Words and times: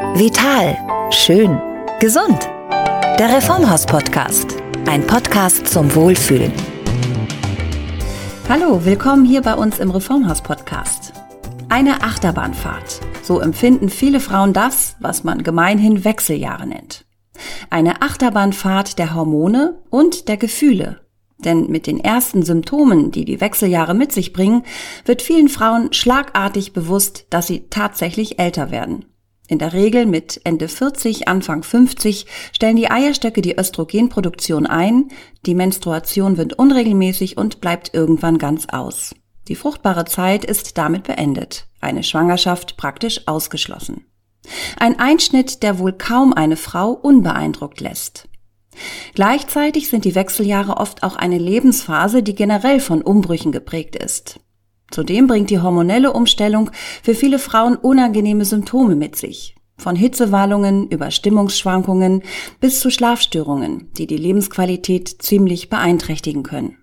Vital. 0.00 0.78
Schön. 1.10 1.60
Gesund. 2.00 2.48
Der 3.18 3.36
Reformhaus-Podcast. 3.36 4.56
Ein 4.86 5.06
Podcast 5.06 5.68
zum 5.68 5.94
Wohlfühlen. 5.94 6.52
Hallo, 8.48 8.86
willkommen 8.86 9.26
hier 9.26 9.42
bei 9.42 9.54
uns 9.54 9.78
im 9.78 9.90
Reformhaus-Podcast. 9.90 11.12
Eine 11.68 12.02
Achterbahnfahrt. 12.02 13.00
So 13.22 13.40
empfinden 13.40 13.90
viele 13.90 14.20
Frauen 14.20 14.54
das, 14.54 14.96
was 15.00 15.22
man 15.22 15.42
gemeinhin 15.42 16.02
Wechseljahre 16.02 16.66
nennt. 16.66 17.04
Eine 17.68 18.00
Achterbahnfahrt 18.00 18.98
der 18.98 19.14
Hormone 19.14 19.82
und 19.90 20.28
der 20.28 20.38
Gefühle. 20.38 21.02
Denn 21.36 21.66
mit 21.66 21.86
den 21.86 22.00
ersten 22.00 22.42
Symptomen, 22.42 23.10
die 23.10 23.26
die 23.26 23.42
Wechseljahre 23.42 23.92
mit 23.92 24.12
sich 24.12 24.32
bringen, 24.32 24.62
wird 25.04 25.20
vielen 25.20 25.50
Frauen 25.50 25.92
schlagartig 25.92 26.72
bewusst, 26.72 27.26
dass 27.28 27.48
sie 27.48 27.66
tatsächlich 27.68 28.38
älter 28.38 28.70
werden. 28.70 29.04
In 29.50 29.58
der 29.58 29.72
Regel 29.72 30.06
mit 30.06 30.40
Ende 30.44 30.68
40, 30.68 31.26
Anfang 31.26 31.64
50 31.64 32.24
stellen 32.52 32.76
die 32.76 32.88
Eierstöcke 32.88 33.42
die 33.42 33.58
Östrogenproduktion 33.58 34.64
ein, 34.64 35.08
die 35.44 35.56
Menstruation 35.56 36.36
wird 36.36 36.52
unregelmäßig 36.52 37.36
und 37.36 37.60
bleibt 37.60 37.92
irgendwann 37.92 38.38
ganz 38.38 38.68
aus. 38.68 39.12
Die 39.48 39.56
fruchtbare 39.56 40.04
Zeit 40.04 40.44
ist 40.44 40.78
damit 40.78 41.02
beendet, 41.02 41.66
eine 41.80 42.04
Schwangerschaft 42.04 42.76
praktisch 42.76 43.26
ausgeschlossen. 43.26 44.06
Ein 44.78 45.00
Einschnitt, 45.00 45.64
der 45.64 45.80
wohl 45.80 45.94
kaum 45.94 46.32
eine 46.32 46.56
Frau 46.56 46.92
unbeeindruckt 46.92 47.80
lässt. 47.80 48.28
Gleichzeitig 49.16 49.88
sind 49.88 50.04
die 50.04 50.14
Wechseljahre 50.14 50.76
oft 50.76 51.02
auch 51.02 51.16
eine 51.16 51.38
Lebensphase, 51.38 52.22
die 52.22 52.36
generell 52.36 52.78
von 52.78 53.02
Umbrüchen 53.02 53.50
geprägt 53.50 53.96
ist. 53.96 54.38
Zudem 54.90 55.26
bringt 55.26 55.50
die 55.50 55.60
hormonelle 55.60 56.12
Umstellung 56.12 56.70
für 57.02 57.14
viele 57.14 57.38
Frauen 57.38 57.76
unangenehme 57.76 58.44
Symptome 58.44 58.96
mit 58.96 59.16
sich. 59.16 59.54
Von 59.78 59.96
Hitzewallungen 59.96 60.88
über 60.88 61.10
Stimmungsschwankungen 61.10 62.22
bis 62.60 62.80
zu 62.80 62.90
Schlafstörungen, 62.90 63.90
die 63.96 64.06
die 64.06 64.18
Lebensqualität 64.18 65.22
ziemlich 65.22 65.70
beeinträchtigen 65.70 66.42
können. 66.42 66.76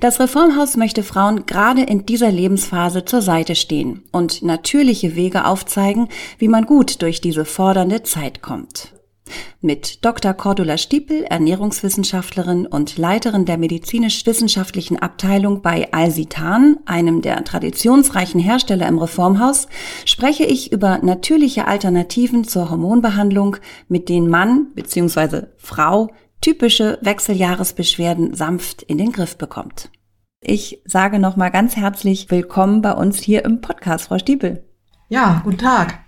Das 0.00 0.20
Reformhaus 0.20 0.76
möchte 0.76 1.02
Frauen 1.02 1.46
gerade 1.46 1.82
in 1.82 2.06
dieser 2.06 2.30
Lebensphase 2.30 3.04
zur 3.04 3.22
Seite 3.22 3.54
stehen 3.54 4.02
und 4.12 4.42
natürliche 4.42 5.16
Wege 5.16 5.44
aufzeigen, 5.44 6.08
wie 6.38 6.48
man 6.48 6.66
gut 6.66 7.02
durch 7.02 7.20
diese 7.20 7.44
fordernde 7.44 8.02
Zeit 8.02 8.42
kommt. 8.42 8.95
Mit 9.60 10.04
Dr. 10.04 10.34
Cordula 10.34 10.78
Stiepel, 10.78 11.24
Ernährungswissenschaftlerin 11.24 12.66
und 12.66 12.98
Leiterin 12.98 13.44
der 13.44 13.58
medizinisch-wissenschaftlichen 13.58 14.98
Abteilung 14.98 15.62
bei 15.62 15.92
Alsitan, 15.92 16.78
einem 16.86 17.22
der 17.22 17.42
traditionsreichen 17.44 18.40
Hersteller 18.40 18.86
im 18.86 18.98
Reformhaus, 18.98 19.68
spreche 20.04 20.44
ich 20.44 20.72
über 20.72 20.98
natürliche 20.98 21.66
Alternativen 21.66 22.44
zur 22.44 22.70
Hormonbehandlung, 22.70 23.56
mit 23.88 24.08
denen 24.08 24.28
Mann 24.28 24.68
bzw. 24.74 25.46
Frau 25.56 26.10
typische 26.40 26.98
Wechseljahresbeschwerden 27.02 28.34
sanft 28.34 28.82
in 28.82 28.98
den 28.98 29.12
Griff 29.12 29.36
bekommt. 29.36 29.90
Ich 30.40 30.80
sage 30.84 31.18
nochmal 31.18 31.50
ganz 31.50 31.76
herzlich 31.76 32.30
willkommen 32.30 32.82
bei 32.82 32.92
uns 32.92 33.18
hier 33.18 33.44
im 33.44 33.60
Podcast, 33.60 34.06
Frau 34.06 34.18
Stiepel. 34.18 34.64
Ja, 35.08 35.40
guten 35.44 35.58
Tag. 35.58 36.05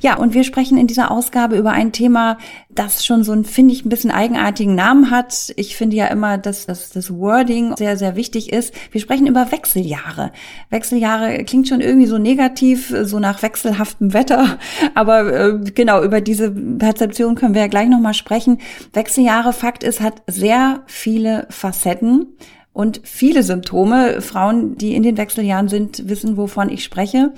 Ja, 0.00 0.16
und 0.16 0.34
wir 0.34 0.44
sprechen 0.44 0.78
in 0.78 0.86
dieser 0.86 1.10
Ausgabe 1.10 1.56
über 1.56 1.72
ein 1.72 1.92
Thema, 1.92 2.38
das 2.70 3.04
schon 3.04 3.24
so 3.24 3.32
ein, 3.32 3.44
finde 3.44 3.74
ich, 3.74 3.84
ein 3.84 3.88
bisschen 3.88 4.10
eigenartigen 4.10 4.74
Namen 4.74 5.10
hat. 5.10 5.52
Ich 5.56 5.76
finde 5.76 5.96
ja 5.96 6.06
immer, 6.06 6.38
dass, 6.38 6.66
dass 6.66 6.90
das 6.90 7.12
Wording 7.12 7.76
sehr, 7.76 7.96
sehr 7.96 8.16
wichtig 8.16 8.52
ist. 8.52 8.72
Wir 8.92 9.00
sprechen 9.00 9.26
über 9.26 9.50
Wechseljahre. 9.50 10.32
Wechseljahre 10.70 11.44
klingt 11.44 11.68
schon 11.68 11.80
irgendwie 11.80 12.06
so 12.06 12.18
negativ, 12.18 12.94
so 13.02 13.18
nach 13.18 13.42
wechselhaftem 13.42 14.14
Wetter. 14.14 14.58
Aber 14.94 15.32
äh, 15.32 15.58
genau, 15.74 16.02
über 16.02 16.20
diese 16.20 16.50
Perzeption 16.50 17.34
können 17.34 17.54
wir 17.54 17.62
ja 17.62 17.68
gleich 17.68 17.88
nochmal 17.88 18.14
sprechen. 18.14 18.58
Wechseljahre, 18.92 19.52
Fakt 19.52 19.82
ist, 19.82 20.00
hat 20.00 20.22
sehr 20.26 20.82
viele 20.86 21.46
Facetten 21.50 22.26
und 22.72 23.00
viele 23.02 23.42
Symptome. 23.42 24.20
Frauen, 24.20 24.78
die 24.78 24.94
in 24.94 25.02
den 25.02 25.16
Wechseljahren 25.16 25.68
sind, 25.68 26.08
wissen, 26.08 26.36
wovon 26.36 26.68
ich 26.68 26.84
spreche. 26.84 27.32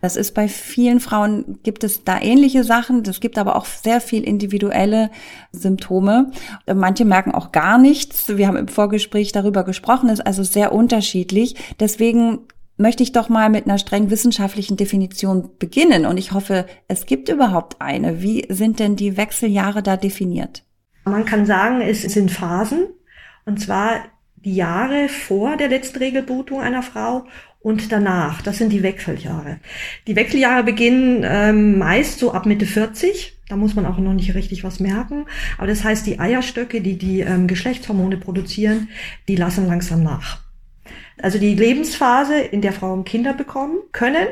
Das 0.00 0.16
ist 0.16 0.32
bei 0.34 0.48
vielen 0.48 1.00
Frauen 1.00 1.58
gibt 1.62 1.84
es 1.84 2.04
da 2.04 2.20
ähnliche 2.20 2.64
Sachen. 2.64 3.02
Es 3.04 3.20
gibt 3.20 3.36
aber 3.38 3.56
auch 3.56 3.66
sehr 3.66 4.00
viel 4.00 4.24
individuelle 4.24 5.10
Symptome. 5.52 6.30
Manche 6.72 7.04
merken 7.04 7.32
auch 7.32 7.52
gar 7.52 7.78
nichts. 7.78 8.36
Wir 8.36 8.48
haben 8.48 8.56
im 8.56 8.68
Vorgespräch 8.68 9.32
darüber 9.32 9.64
gesprochen. 9.64 10.08
ist 10.08 10.26
also 10.26 10.42
sehr 10.42 10.72
unterschiedlich. 10.72 11.56
Deswegen 11.78 12.40
möchte 12.78 13.02
ich 13.02 13.12
doch 13.12 13.28
mal 13.28 13.50
mit 13.50 13.66
einer 13.66 13.78
streng 13.78 14.10
wissenschaftlichen 14.10 14.76
Definition 14.76 15.50
beginnen. 15.58 16.06
Und 16.06 16.16
ich 16.16 16.32
hoffe, 16.32 16.66
es 16.88 17.04
gibt 17.04 17.28
überhaupt 17.28 17.76
eine. 17.80 18.22
Wie 18.22 18.46
sind 18.48 18.80
denn 18.80 18.96
die 18.96 19.18
Wechseljahre 19.18 19.82
da 19.82 19.96
definiert? 19.98 20.64
Man 21.04 21.26
kann 21.26 21.44
sagen, 21.44 21.82
es 21.82 22.02
sind 22.02 22.30
Phasen. 22.30 22.86
Und 23.44 23.60
zwar 23.60 24.00
die 24.36 24.54
Jahre 24.54 25.08
vor 25.08 25.56
der 25.58 25.68
letzten 25.68 25.98
Regelblutung 25.98 26.60
einer 26.60 26.82
Frau 26.82 27.26
und 27.60 27.92
danach. 27.92 28.42
Das 28.42 28.58
sind 28.58 28.70
die 28.70 28.82
Wechseljahre. 28.82 29.58
Die 30.06 30.16
Wechseljahre 30.16 30.64
beginnen 30.64 31.24
ähm, 31.24 31.78
meist 31.78 32.18
so 32.18 32.32
ab 32.32 32.46
Mitte 32.46 32.66
40. 32.66 33.38
Da 33.48 33.56
muss 33.56 33.74
man 33.74 33.84
auch 33.84 33.98
noch 33.98 34.14
nicht 34.14 34.34
richtig 34.34 34.64
was 34.64 34.80
merken. 34.80 35.26
Aber 35.58 35.66
das 35.66 35.84
heißt, 35.84 36.06
die 36.06 36.18
Eierstöcke, 36.18 36.80
die 36.80 36.96
die 36.96 37.20
ähm, 37.20 37.46
Geschlechtshormone 37.46 38.16
produzieren, 38.16 38.88
die 39.28 39.36
lassen 39.36 39.66
langsam 39.66 40.02
nach. 40.02 40.40
Also 41.20 41.38
die 41.38 41.54
Lebensphase, 41.54 42.38
in 42.38 42.62
der 42.62 42.72
Frauen 42.72 43.04
Kinder 43.04 43.34
bekommen 43.34 43.78
können, 43.92 44.26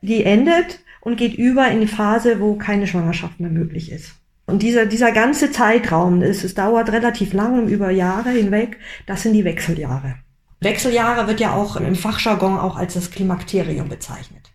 die 0.00 0.22
endet 0.24 0.80
und 1.00 1.16
geht 1.16 1.34
über 1.34 1.68
in 1.68 1.80
die 1.80 1.86
Phase, 1.86 2.40
wo 2.40 2.54
keine 2.54 2.86
Schwangerschaft 2.86 3.40
mehr 3.40 3.50
möglich 3.50 3.90
ist. 3.90 4.14
Und 4.46 4.62
dieser, 4.62 4.86
dieser 4.86 5.10
ganze 5.10 5.50
Zeitraum, 5.50 6.22
es, 6.22 6.44
es 6.44 6.54
dauert 6.54 6.92
relativ 6.92 7.32
lang, 7.32 7.66
über 7.68 7.90
Jahre 7.90 8.30
hinweg, 8.30 8.78
das 9.06 9.22
sind 9.22 9.32
die 9.32 9.44
Wechseljahre. 9.44 10.16
Wechseljahre 10.64 11.26
wird 11.28 11.40
ja 11.40 11.52
auch 11.52 11.76
im 11.76 11.94
Fachjargon 11.94 12.58
auch 12.58 12.76
als 12.76 12.94
das 12.94 13.10
Klimakterium 13.10 13.88
bezeichnet. 13.88 14.50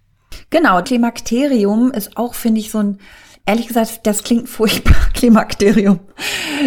Genau, 0.50 0.82
Klimakterium 0.82 1.92
ist 1.92 2.18
auch, 2.18 2.34
finde 2.34 2.60
ich, 2.60 2.72
so 2.72 2.80
ein, 2.80 2.98
ehrlich 3.46 3.68
gesagt, 3.68 4.02
das 4.04 4.24
klingt 4.24 4.50
furchtbar, 4.50 4.96
Klimakterium. 5.14 6.00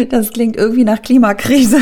Das 0.09 0.31
klingt 0.31 0.55
irgendwie 0.55 0.85
nach 0.85 1.01
Klimakrise. 1.01 1.79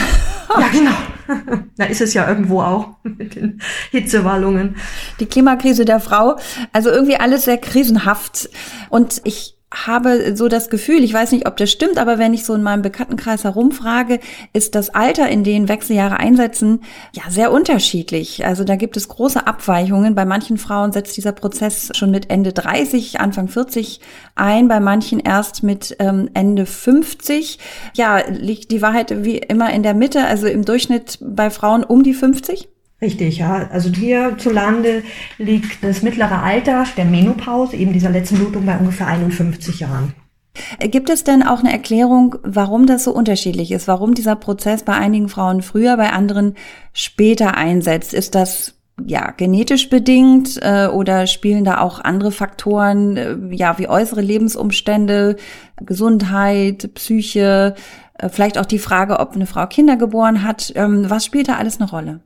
Ja, 0.50 0.68
genau. 0.68 0.96
Da 1.78 1.86
ist 1.86 2.02
es 2.02 2.14
ja 2.14 2.28
irgendwo 2.28 2.62
auch 2.62 2.98
mit 3.04 3.36
den 3.36 3.62
Hitzewallungen. 3.92 4.76
Die 5.22 5.26
Klimakrise 5.26 5.86
der 5.86 6.02
Frau, 6.02 6.38
also 6.74 6.90
irgendwie 6.90 7.16
alles 7.16 7.46
sehr 7.46 7.58
krisenhaft. 7.58 8.50
Und 8.90 9.22
ich 9.24 9.56
habe 9.74 10.36
so 10.36 10.50
das 10.50 10.70
Gefühl, 10.70 11.04
ich 11.04 11.14
weiß 11.14 11.32
nicht, 11.32 11.48
ob 11.48 11.56
das 11.56 11.72
stimmt, 11.72 11.98
aber 11.98 12.20
wenn 12.20 12.34
ich 12.34 12.46
so 12.46 12.54
in 12.54 12.62
meinem 12.62 12.82
Bekanntenkreis 12.82 13.46
herumfrage, 13.46 14.20
ist 14.52 14.76
das 14.76 14.90
Alter, 14.90 15.30
in 15.30 15.44
denen 15.44 15.70
Wechseljahre 15.70 16.18
einsetzen, 16.18 16.82
ja 17.16 17.24
sehr 17.30 17.52
unterschiedlich. 17.52 18.46
Also 18.46 18.66
da 18.66 18.76
gibt 18.76 18.98
es 18.98 19.08
große 19.08 19.48
Abweichungen. 19.48 20.14
Bei 20.14 20.26
manchen 20.26 20.58
Frauen 20.58 20.92
setzt 20.92 21.16
dieser 21.16 21.32
Prozess 21.32 21.90
schon 21.96 22.12
mit 22.12 22.30
Ende 22.30 22.52
30, 22.52 23.22
Anfang 23.22 23.48
40 23.48 24.02
ein, 24.36 24.68
bei 24.68 24.80
manchen 24.80 25.20
erst 25.20 25.64
mit 25.64 25.96
ähm, 26.00 26.30
Ende 26.34 26.66
50. 26.66 27.58
Ja, 27.96 28.20
liegt 28.28 28.72
die 28.72 28.82
Wahrheit 28.82 29.24
wie 29.24 29.38
immer 29.38 29.72
in 29.72 29.84
der 29.84 29.94
Mitte, 29.94 30.26
also 30.26 30.48
im 30.48 30.66
Durchschnitt 30.66 31.18
bei 31.22 31.50
Frauen 31.50 31.84
um 31.84 32.04
die 32.04 32.14
50? 32.14 32.68
Richtig, 33.02 33.40
ja. 33.40 33.68
Also 33.72 33.90
hierzulande 33.90 35.04
liegt 35.40 35.84
das 35.84 36.04
mittlere 36.04 36.44
Alter 36.44 36.86
der 36.96 37.06
Menopause, 37.06 37.76
eben 37.76 37.94
dieser 37.94 38.10
letzten 38.10 38.38
Blutung, 38.38 38.66
bei 38.66 38.78
ungefähr 38.78 39.08
51 39.08 39.80
Jahren. 39.80 40.14
Gibt 40.80 41.10
es 41.10 41.24
denn 41.24 41.44
auch 41.44 41.60
eine 41.60 41.72
Erklärung, 41.72 42.36
warum 42.44 42.86
das 42.86 43.06
so 43.06 43.14
unterschiedlich 43.14 43.72
ist? 43.72 43.88
Warum 43.88 44.14
dieser 44.14 44.36
Prozess 44.36 44.84
bei 44.84 44.94
einigen 44.94 45.30
Frauen 45.30 45.62
früher, 45.62 45.98
bei 45.98 46.12
anderen 46.12 46.56
später 46.94 47.56
einsetzt? 47.56 48.14
Ist 48.14 48.36
das 48.36 48.76
ja 49.04 49.32
genetisch 49.32 49.90
bedingt 49.90 50.60
äh, 50.62 50.88
oder 50.88 51.26
spielen 51.26 51.64
da 51.64 51.80
auch 51.80 52.00
andere 52.02 52.32
Faktoren, 52.32 53.18
äh, 53.18 53.38
ja 53.56 53.80
wie 53.80 53.88
äußere 53.88 54.22
Lebensumstände, 54.22 55.38
Gesundheit, 55.78 56.94
Psyche, 56.94 57.76
äh, 58.20 58.30
vielleicht 58.30 58.58
auch 58.58 58.66
die 58.66 58.78
Frage, 58.78 59.20
ob 59.20 59.34
eine 59.34 59.48
Frau 59.48 59.66
Kinder 59.66 59.96
geboren 59.96 60.44
hat? 60.44 60.74
Ähm, 60.76 61.10
was 61.10 61.26
spielt 61.26 61.48
da 61.48 61.56
alles 61.56 61.80
eine 61.80 61.90
Rolle? 61.90 62.20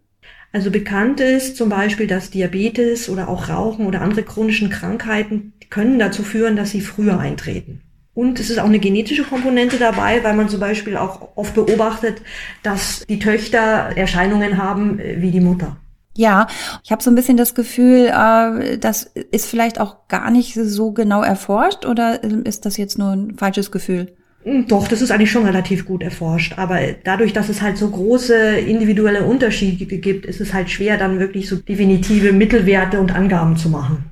Also 0.55 0.71
bekannt 0.71 1.19
ist 1.19 1.57
zum 1.57 1.67
Beispiel, 1.67 2.07
dass 2.07 2.29
Diabetes 2.29 3.09
oder 3.09 3.27
auch 3.27 3.49
Rauchen 3.49 3.85
oder 3.87 3.99
andere 3.99 4.23
chronischen 4.23 4.69
Krankheiten 4.69 5.51
können 5.69 5.99
dazu 5.99 6.23
führen, 6.23 6.55
dass 6.55 6.69
sie 6.69 6.79
früher 6.79 7.19
eintreten. 7.19 7.81
Und 8.13 8.39
es 8.39 8.49
ist 8.49 8.59
auch 8.59 8.65
eine 8.65 8.79
genetische 8.79 9.25
Komponente 9.25 9.77
dabei, 9.77 10.23
weil 10.23 10.33
man 10.33 10.47
zum 10.47 10.61
Beispiel 10.61 10.95
auch 10.95 11.35
oft 11.35 11.55
beobachtet, 11.55 12.21
dass 12.63 13.05
die 13.09 13.19
Töchter 13.19 13.57
Erscheinungen 13.97 14.55
haben 14.55 14.97
äh, 14.99 15.21
wie 15.21 15.31
die 15.31 15.41
Mutter. 15.41 15.75
Ja, 16.15 16.47
ich 16.85 16.89
habe 16.93 17.03
so 17.03 17.11
ein 17.11 17.15
bisschen 17.15 17.35
das 17.35 17.53
Gefühl, 17.53 18.05
äh, 18.07 18.77
das 18.77 19.03
ist 19.31 19.47
vielleicht 19.47 19.81
auch 19.81 20.07
gar 20.07 20.31
nicht 20.31 20.53
so 20.53 20.93
genau 20.93 21.21
erforscht 21.21 21.85
oder 21.85 22.23
ist 22.23 22.65
das 22.65 22.77
jetzt 22.77 22.97
nur 22.97 23.11
ein 23.11 23.35
falsches 23.37 23.71
Gefühl? 23.73 24.14
Hm, 24.45 24.67
doch, 24.67 24.87
das 24.87 25.01
ist 25.01 25.09
eigentlich 25.09 25.31
schon 25.31 25.45
relativ 25.45 25.85
gut 25.85 26.03
erforscht. 26.03 26.53
Aber 26.57 26.79
dadurch, 27.03 27.33
dass 27.33 27.49
es 27.49 27.63
halt 27.63 27.77
so 27.77 27.89
große 27.89 28.35
individuelle 28.59 29.25
Unterschiede 29.25 29.85
gibt, 29.97 30.25
ist 30.25 30.39
es 30.39 30.53
halt 30.53 30.69
schwer, 30.69 30.97
dann 30.97 31.19
wirklich 31.19 31.49
so 31.49 31.55
definitive 31.55 32.31
Mittelwerte 32.31 32.99
und 32.99 33.13
Angaben 33.13 33.57
zu 33.57 33.69
machen. 33.69 34.05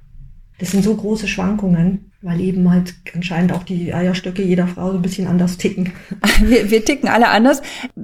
Das 0.58 0.72
sind 0.72 0.84
so 0.84 0.96
große 0.96 1.28
Schwankungen 1.28 2.12
weil 2.24 2.40
eben 2.40 2.72
halt 2.72 2.96
anscheinend 3.14 3.52
auch 3.52 3.64
die 3.64 3.94
Eierstöcke 3.94 4.42
jeder 4.42 4.66
Frau 4.66 4.92
so 4.92 4.98
ein 4.98 5.02
bisschen 5.02 5.28
anders 5.28 5.58
ticken. 5.58 5.92
Wir, 6.42 6.72
wir 6.72 6.84
ticken 6.84 7.10
alle 7.10 7.30
anders. 7.30 7.62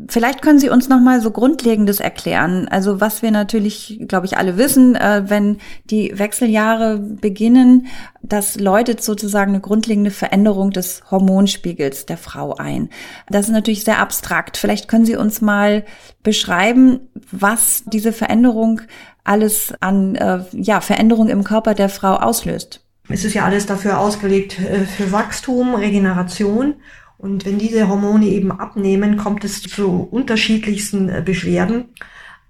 Vielleicht 0.08 0.42
können 0.42 0.60
Sie 0.60 0.70
uns 0.70 0.88
noch 0.88 1.00
mal 1.00 1.22
so 1.22 1.32
Grundlegendes 1.32 2.00
erklären. 2.00 2.68
Also 2.70 3.02
was 3.02 3.22
wir 3.22 3.32
natürlich, 3.32 4.00
glaube 4.08 4.26
ich, 4.28 4.38
alle 4.38 4.58
wissen, 4.58 4.96
äh, 4.96 5.24
wenn 5.28 5.58
die 5.86 6.18
Wechseljahre 6.18 7.00
beginnen, 7.00 7.88
das 8.22 8.60
läutet 8.60 9.02
sozusagen 9.02 9.52
eine 9.52 9.62
grundlegende 9.62 10.12
Veränderung 10.12 10.72
des 10.72 11.02
Hormonspiegels 11.10 12.06
der 12.06 12.18
Frau 12.18 12.56
ein. 12.56 12.90
Das 13.30 13.48
ist 13.48 13.54
natürlich 13.54 13.84
sehr 13.84 14.00
abstrakt. 14.00 14.58
Vielleicht 14.58 14.88
können 14.88 15.06
Sie 15.06 15.16
uns 15.16 15.42
mal 15.42 15.86
beschreiben, 16.24 17.00
was 17.32 17.84
diese 17.86 18.14
Veränderung 18.14 18.82
alles 19.24 19.74
an 19.80 20.16
äh, 20.16 20.44
ja, 20.52 20.82
Veränderung 20.82 21.30
im 21.30 21.44
Körper 21.44 21.74
der 21.74 21.90
Frau 21.90 22.16
auslöst. 22.16 22.86
Es 23.10 23.26
ist 23.26 23.34
ja 23.34 23.44
alles 23.44 23.66
dafür 23.66 24.00
ausgelegt 24.00 24.60
äh, 24.60 24.86
für 24.86 25.12
Wachstum, 25.12 25.74
Regeneration. 25.74 26.76
Und 27.18 27.46
wenn 27.46 27.58
diese 27.58 27.90
Hormone 27.90 28.28
eben 28.28 28.52
abnehmen, 28.52 29.18
kommt 29.18 29.44
es 29.44 29.62
zu 29.62 30.08
unterschiedlichsten 30.10 31.10
äh, 31.10 31.22
Beschwerden, 31.26 31.86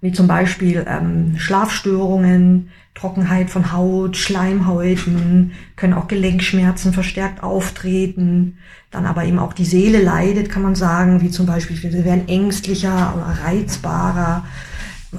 wie 0.02 0.12
zum 0.12 0.28
Beispiel 0.28 0.84
ähm, 0.86 1.34
Schlafstörungen, 1.38 2.70
Trockenheit 2.94 3.48
von 3.48 3.72
Haut, 3.72 4.16
Schleimhäuten, 4.16 5.52
können 5.76 5.94
auch 5.94 6.08
Gelenkschmerzen 6.08 6.92
verstärkt 6.92 7.42
auftreten, 7.42 8.58
dann 8.90 9.06
aber 9.06 9.24
eben 9.24 9.38
auch 9.38 9.54
die 9.54 9.64
Seele 9.64 10.02
leidet, 10.02 10.50
kann 10.50 10.62
man 10.62 10.74
sagen, 10.74 11.22
wie 11.22 11.30
zum 11.30 11.46
Beispiel, 11.46 11.76
sie 11.76 12.04
werden 12.04 12.28
ängstlicher 12.28 13.14
oder 13.16 13.44
reizbarer, 13.44 14.44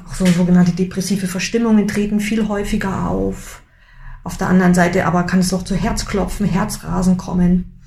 auch 0.07 0.13
so 0.13 0.25
sogenannte 0.25 0.71
depressive 0.71 1.27
Verstimmungen 1.27 1.87
treten 1.87 2.19
viel 2.19 2.47
häufiger 2.47 3.09
auf. 3.09 3.60
Auf 4.23 4.37
der 4.37 4.49
anderen 4.49 4.73
Seite 4.73 5.05
aber 5.05 5.23
kann 5.23 5.39
es 5.39 5.53
auch 5.53 5.63
zu 5.63 5.75
Herzklopfen, 5.75 6.45
Herzrasen 6.45 7.17
kommen 7.17 7.79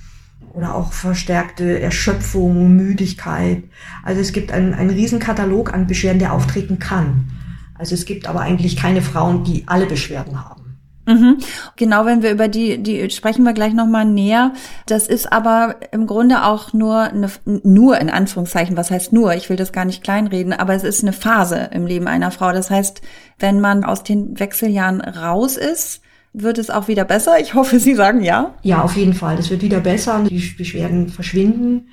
oder 0.53 0.75
auch 0.75 0.93
verstärkte 0.93 1.81
Erschöpfung, 1.81 2.77
Müdigkeit. 2.77 3.65
Also 4.03 4.21
es 4.21 4.33
gibt 4.33 4.53
einen, 4.53 4.75
einen 4.75 4.91
riesen 4.91 5.21
an 5.23 5.87
Beschwerden, 5.87 6.19
der 6.19 6.33
auftreten 6.33 6.79
kann. 6.79 7.31
Also 7.77 7.95
es 7.95 8.05
gibt 8.05 8.29
aber 8.29 8.41
eigentlich 8.41 8.77
keine 8.77 9.03
Frauen, 9.03 9.45
die 9.45 9.65
alle 9.67 9.87
Beschwerden 9.87 10.45
haben. 10.45 10.65
Mhm. 11.07 11.39
Genau, 11.77 12.07
wenn 12.07 12.23
wir 12.23 12.31
über 12.31 12.49
die, 12.49 12.83
die 12.83 13.11
sprechen 13.11 13.45
wir 13.45 13.53
gleich 13.53 13.75
nochmal 13.75 14.07
näher. 14.07 14.53
Das 14.87 15.07
ist 15.07 15.31
aber 15.33 15.77
im 15.93 16.07
Grunde 16.07 16.45
auch 16.45 16.73
nur 16.73 17.03
eine, 17.03 17.31
nur 17.45 17.99
in 17.99 18.09
Anführungszeichen, 18.09 18.77
was 18.77 18.91
heißt 18.91 19.13
nur? 19.13 19.35
Ich 19.35 19.51
will 19.51 19.57
das 19.57 19.73
gar 19.73 19.85
nicht 19.85 20.03
kleinreden, 20.03 20.53
aber 20.55 20.75
es 20.75 20.85
ist 20.85 21.03
eine 21.03 21.13
Phase 21.13 21.69
im 21.73 21.87
Leben 21.87 22.09
einer 22.09 22.31
Frau. 22.31 22.53
Das 22.53 22.71
heißt, 22.71 23.03
wenn 23.39 23.61
man 23.61 23.85
aus 23.85 24.03
den 24.03 24.39
Wechseljahren 24.39 25.03
raus 25.03 25.57
ist, 25.57 26.01
wird 26.35 26.59
es 26.59 26.69
auch 26.69 26.89
wieder 26.89 27.05
besser? 27.05 27.41
Ich 27.41 27.55
hoffe, 27.55 27.79
Sie 27.79 27.95
sagen 27.95 28.23
ja. 28.23 28.55
Ja, 28.63 28.83
auf 28.83 28.97
jeden 28.97 29.15
Fall. 29.15 29.39
Es 29.39 29.49
wird 29.51 29.63
wieder 29.63 29.81
besser 29.81 30.17
und 30.17 30.29
die 30.29 30.55
Beschwerden 30.59 31.09
verschwinden. 31.09 31.89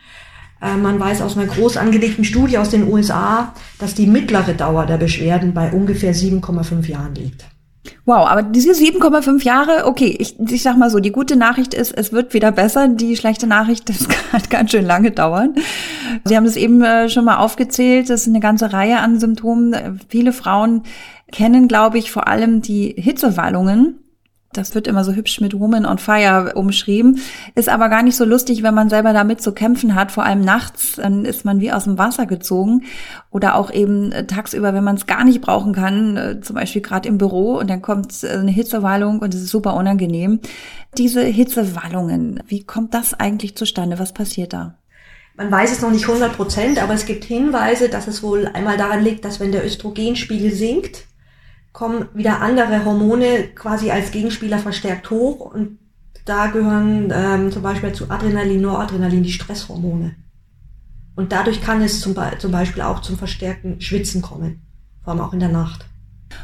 Äh, 0.61 0.75
man 0.75 0.99
weiß 0.99 1.21
aus 1.21 1.38
einer 1.38 1.45
groß 1.45 1.77
angelegten 1.77 2.25
Studie 2.25 2.57
aus 2.57 2.69
den 2.69 2.91
USA, 2.91 3.53
dass 3.79 3.93
die 3.93 4.07
mittlere 4.07 4.53
Dauer 4.53 4.85
der 4.85 4.97
Beschwerden 4.97 5.53
bei 5.53 5.71
ungefähr 5.71 6.13
7,5 6.13 6.88
Jahren 6.88 7.15
liegt. 7.15 7.45
Wow, 8.05 8.27
aber 8.27 8.43
diese 8.43 8.71
7,5 8.71 9.43
Jahre, 9.43 9.85
okay, 9.85 10.15
ich, 10.19 10.39
ich 10.39 10.63
sag 10.63 10.77
mal 10.77 10.89
so, 10.89 10.99
die 10.99 11.11
gute 11.11 11.35
Nachricht 11.35 11.73
ist, 11.73 11.91
es 11.95 12.11
wird 12.11 12.33
wieder 12.33 12.51
besser. 12.51 12.88
Die 12.88 13.15
schlechte 13.15 13.47
Nachricht, 13.47 13.89
das 13.89 14.07
kann 14.31 14.41
ganz 14.49 14.71
schön 14.71 14.85
lange 14.85 15.11
dauern. 15.11 15.55
Sie 16.25 16.35
haben 16.35 16.45
es 16.45 16.55
eben 16.55 16.81
äh, 16.81 17.09
schon 17.09 17.25
mal 17.25 17.38
aufgezählt, 17.38 18.09
das 18.09 18.21
ist 18.21 18.27
eine 18.27 18.39
ganze 18.39 18.73
Reihe 18.73 18.99
an 18.99 19.19
Symptomen. 19.19 19.99
Viele 20.09 20.33
Frauen 20.33 20.83
kennen, 21.31 21.67
glaube 21.67 21.99
ich, 21.99 22.11
vor 22.11 22.27
allem 22.27 22.61
die 22.61 22.95
Hitzewallungen. 22.97 23.99
Das 24.53 24.75
wird 24.75 24.88
immer 24.88 25.06
so 25.06 25.13
hübsch 25.13 25.39
mit 25.39 25.57
Woman 25.57 25.86
on 25.86 25.98
Fire 25.98 26.53
umschrieben, 26.56 27.21
ist 27.56 27.69
aber 27.69 27.88
gar 27.88 28.03
nicht 28.03 28.18
so 28.18 28.25
lustig, 28.25 28.63
wenn 28.63 28.74
man 28.74 28.89
selber 28.89 29.13
damit 29.13 29.42
zu 29.42 29.53
kämpfen 29.53 29.95
hat. 29.95 30.12
Vor 30.12 30.25
allem 30.25 30.42
nachts, 30.42 30.98
dann 30.98 31.24
ist 31.24 31.45
man 31.45 31.62
wie 31.62 31.71
aus 31.71 31.86
dem 31.86 31.98
Wasser 31.98 32.25
gezogen 32.25 32.83
oder 33.30 33.56
auch 33.56 33.71
eben 33.71 34.12
äh, 34.12 34.27
tagsüber, 34.27 34.74
wenn 34.74 34.83
man 34.83 34.98
es 34.98 35.07
gar 35.07 35.24
nicht 35.24 35.39
brauchen 35.39 35.74
kann, 35.74 36.18
äh, 36.18 36.42
zum 36.42 36.57
Beispiel 36.57 36.81
gerade 36.81 37.07
im 37.07 37.18
Büro 37.18 37.57
und 37.59 37.69
dann 37.69 37.81
kommt 37.81 38.24
äh, 38.24 38.30
eine 38.30 38.51
Hitzewallung 38.51 39.19
und 39.19 39.33
es 39.33 39.42
ist 39.42 39.51
super 39.51 39.75
unangenehm. 39.75 40.42
Diese 40.98 41.21
Hitzewallungen, 41.21 42.44
wie 42.48 42.63
kommt 42.63 42.94
das 42.94 43.13
eigentlich 43.13 43.56
zustande? 43.56 44.00
Was 44.00 44.13
passiert 44.13 44.51
da? 44.51 44.75
Man 45.38 45.50
weiß 45.50 45.71
es 45.71 45.81
noch 45.81 45.92
nicht 45.92 46.07
100 46.07 46.36
Prozent, 46.36 46.83
aber 46.83 46.94
es 46.94 47.06
gibt 47.06 47.24
Hinweise, 47.24 47.88
dass 47.88 48.07
es 48.07 48.21
wohl 48.21 48.48
einmal 48.48 48.75
daran 48.75 49.01
liegt, 49.01 49.24
dass 49.24 49.39
wenn 49.39 49.53
der 49.53 49.65
Östrogenspiegel 49.65 50.51
sinkt, 50.51 51.06
kommen 51.73 52.09
wieder 52.13 52.41
andere 52.41 52.85
Hormone 52.85 53.50
quasi 53.56 53.91
als 53.91 54.12
Gegenspieler 54.12 54.59
verstärkt 54.59 55.09
hoch 55.09 55.39
und 55.39 55.79
da 56.25 56.47
gehören 56.47 57.12
ähm, 57.13 57.51
zum 57.51 57.63
Beispiel 57.63 57.94
zu 57.94 58.09
Adrenalin, 58.09 58.62
Noradrenalin 58.62 59.23
die 59.23 59.31
Stresshormone. 59.31 60.15
Und 61.15 61.31
dadurch 61.31 61.62
kann 61.62 61.81
es 61.81 62.00
zum, 62.00 62.15
zum 62.39 62.51
Beispiel 62.51 62.83
auch 62.83 63.01
zum 63.01 63.18
verstärkten 63.18 63.81
Schwitzen 63.81 64.21
kommen, 64.21 64.62
vor 65.03 65.13
allem 65.13 65.21
auch 65.21 65.33
in 65.33 65.39
der 65.39 65.50
Nacht. 65.50 65.85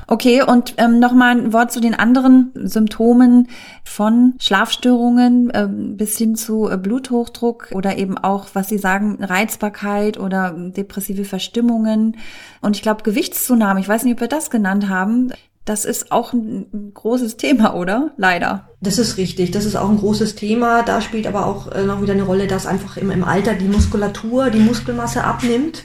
Okay, 0.08 0.42
und 0.42 0.76
ähm, 0.78 1.00
nochmal 1.00 1.38
ein 1.38 1.54
Wort 1.54 1.72
zu 1.72 1.80
den 1.80 1.94
anderen 1.94 2.52
Symptomen 2.56 3.48
von 3.84 4.36
Schlafstörungen 4.40 5.52
ähm, 5.54 5.98
bis 5.98 6.18
hin 6.18 6.36
zu 6.36 6.70
äh, 6.70 6.78
Bluthochdruck 6.78 7.70
oder 7.74 7.98
eben 7.98 8.18
auch, 8.18 8.48
was 8.54 8.70
Sie 8.70 8.78
sagen, 8.78 9.24
Reizbarkeit 9.24 10.20
oder 10.20 10.54
ähm, 10.56 10.74
depressive 10.74 11.26
Verstimmungen. 11.26 12.18
Und 12.62 12.76
ich 12.76 12.82
glaube, 12.82 13.04
Gewichtszunahme, 13.04 13.80
ich 13.80 13.88
weiß 13.88 14.04
nicht, 14.04 14.14
ob 14.14 14.22
wir 14.22 14.28
das 14.28 14.50
genannt 14.50 14.90
haben. 14.90 15.32
Das 15.66 15.84
ist 15.84 16.14
auch 16.14 16.32
ein 16.32 16.92
großes 16.94 17.36
Thema, 17.36 17.76
oder? 17.76 18.12
Leider. 18.16 18.70
Das 18.80 18.98
ist 18.98 19.18
richtig. 19.18 19.52
Das 19.52 19.66
ist 19.66 19.76
auch 19.76 19.90
ein 19.90 19.98
großes 19.98 20.36
Thema. 20.36 20.82
Da 20.84 21.02
spielt 21.02 21.28
aber 21.28 21.46
auch 21.46 21.70
äh, 21.72 21.84
noch 21.84 22.02
wieder 22.02 22.14
eine 22.14 22.24
Rolle, 22.24 22.48
dass 22.48 22.66
einfach 22.66 22.96
im, 22.96 23.12
im 23.12 23.26
Alter 23.26 23.54
die 23.54 23.68
Muskulatur, 23.68 24.50
die 24.50 24.60
Muskelmasse 24.60 25.26
abnimmt 25.26 25.84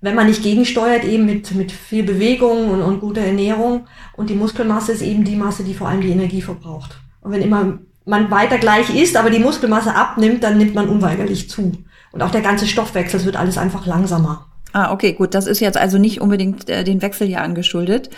wenn 0.00 0.14
man 0.14 0.26
nicht 0.26 0.42
gegensteuert, 0.42 1.04
eben 1.04 1.26
mit, 1.26 1.54
mit 1.54 1.72
viel 1.72 2.04
Bewegung 2.04 2.70
und, 2.70 2.82
und 2.82 3.00
guter 3.00 3.22
Ernährung. 3.22 3.86
Und 4.16 4.30
die 4.30 4.34
Muskelmasse 4.34 4.92
ist 4.92 5.02
eben 5.02 5.24
die 5.24 5.36
Masse, 5.36 5.64
die 5.64 5.74
vor 5.74 5.88
allem 5.88 6.00
die 6.00 6.10
Energie 6.10 6.42
verbraucht. 6.42 6.96
Und 7.20 7.32
wenn 7.32 7.42
immer 7.42 7.78
man 8.04 8.30
weiter 8.30 8.58
gleich 8.58 8.94
isst, 8.94 9.16
aber 9.16 9.30
die 9.30 9.38
Muskelmasse 9.38 9.94
abnimmt, 9.94 10.42
dann 10.42 10.56
nimmt 10.56 10.74
man 10.74 10.88
unweigerlich 10.88 11.50
zu. 11.50 11.72
Und 12.12 12.22
auch 12.22 12.30
der 12.30 12.40
ganze 12.40 12.66
Stoffwechsel, 12.66 13.20
es 13.20 13.26
wird 13.26 13.36
alles 13.36 13.58
einfach 13.58 13.86
langsamer. 13.86 14.46
Ah, 14.72 14.92
okay, 14.92 15.12
gut. 15.12 15.34
Das 15.34 15.46
ist 15.46 15.60
jetzt 15.60 15.76
also 15.76 15.98
nicht 15.98 16.20
unbedingt 16.20 16.68
äh, 16.70 16.84
den 16.84 17.02
Wechseljahren 17.02 17.54
geschuldet. 17.54 18.10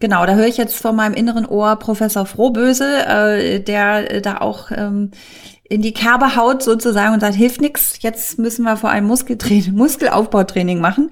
Genau, 0.00 0.24
da 0.26 0.34
höre 0.34 0.46
ich 0.46 0.56
jetzt 0.56 0.76
von 0.76 0.94
meinem 0.94 1.14
inneren 1.14 1.44
Ohr 1.44 1.76
Professor 1.76 2.24
Frohböse, 2.24 3.04
äh, 3.06 3.60
der 3.60 4.14
äh, 4.14 4.22
da 4.22 4.38
auch 4.38 4.70
ähm, 4.70 5.10
in 5.68 5.82
die 5.82 5.92
Kerbe 5.92 6.34
haut 6.34 6.62
sozusagen 6.62 7.12
und 7.14 7.20
sagt, 7.20 7.34
hilft 7.34 7.60
nix, 7.60 7.98
jetzt 8.00 8.38
müssen 8.38 8.62
wir 8.62 8.76
vor 8.76 8.90
allem 8.90 9.06
Muskeltraining, 9.06 9.74
Muskelaufbautraining 9.74 10.80
machen. 10.80 11.10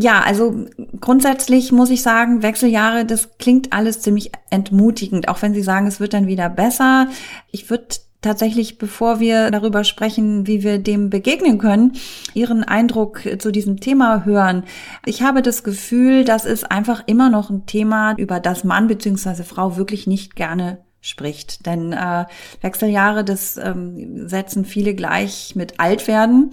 Ja, 0.00 0.20
also 0.20 0.66
grundsätzlich 1.00 1.70
muss 1.70 1.90
ich 1.90 2.02
sagen, 2.02 2.42
Wechseljahre, 2.42 3.04
das 3.04 3.38
klingt 3.38 3.72
alles 3.72 4.00
ziemlich 4.00 4.32
entmutigend, 4.50 5.28
auch 5.28 5.40
wenn 5.42 5.54
Sie 5.54 5.62
sagen, 5.62 5.86
es 5.86 6.00
wird 6.00 6.14
dann 6.14 6.26
wieder 6.26 6.48
besser. 6.48 7.08
Ich 7.52 7.70
würde 7.70 7.86
tatsächlich, 8.22 8.78
bevor 8.78 9.20
wir 9.20 9.52
darüber 9.52 9.84
sprechen, 9.84 10.48
wie 10.48 10.64
wir 10.64 10.78
dem 10.78 11.08
begegnen 11.08 11.58
können, 11.58 11.92
Ihren 12.34 12.64
Eindruck 12.64 13.20
zu 13.38 13.52
diesem 13.52 13.78
Thema 13.78 14.24
hören. 14.24 14.64
Ich 15.04 15.22
habe 15.22 15.42
das 15.42 15.62
Gefühl, 15.62 16.24
das 16.24 16.44
ist 16.44 16.70
einfach 16.72 17.04
immer 17.06 17.30
noch 17.30 17.50
ein 17.50 17.66
Thema, 17.66 18.14
über 18.16 18.40
das 18.40 18.64
Mann 18.64 18.88
bzw. 18.88 19.44
Frau 19.44 19.76
wirklich 19.76 20.08
nicht 20.08 20.34
gerne 20.34 20.78
spricht. 21.00 21.66
Denn 21.66 21.92
äh, 21.92 22.24
Wechseljahre, 22.60 23.24
das 23.24 23.56
ähm, 23.56 24.28
setzen 24.28 24.64
viele 24.64 24.94
gleich 24.94 25.54
mit 25.54 25.78
Altwerden. 25.78 26.52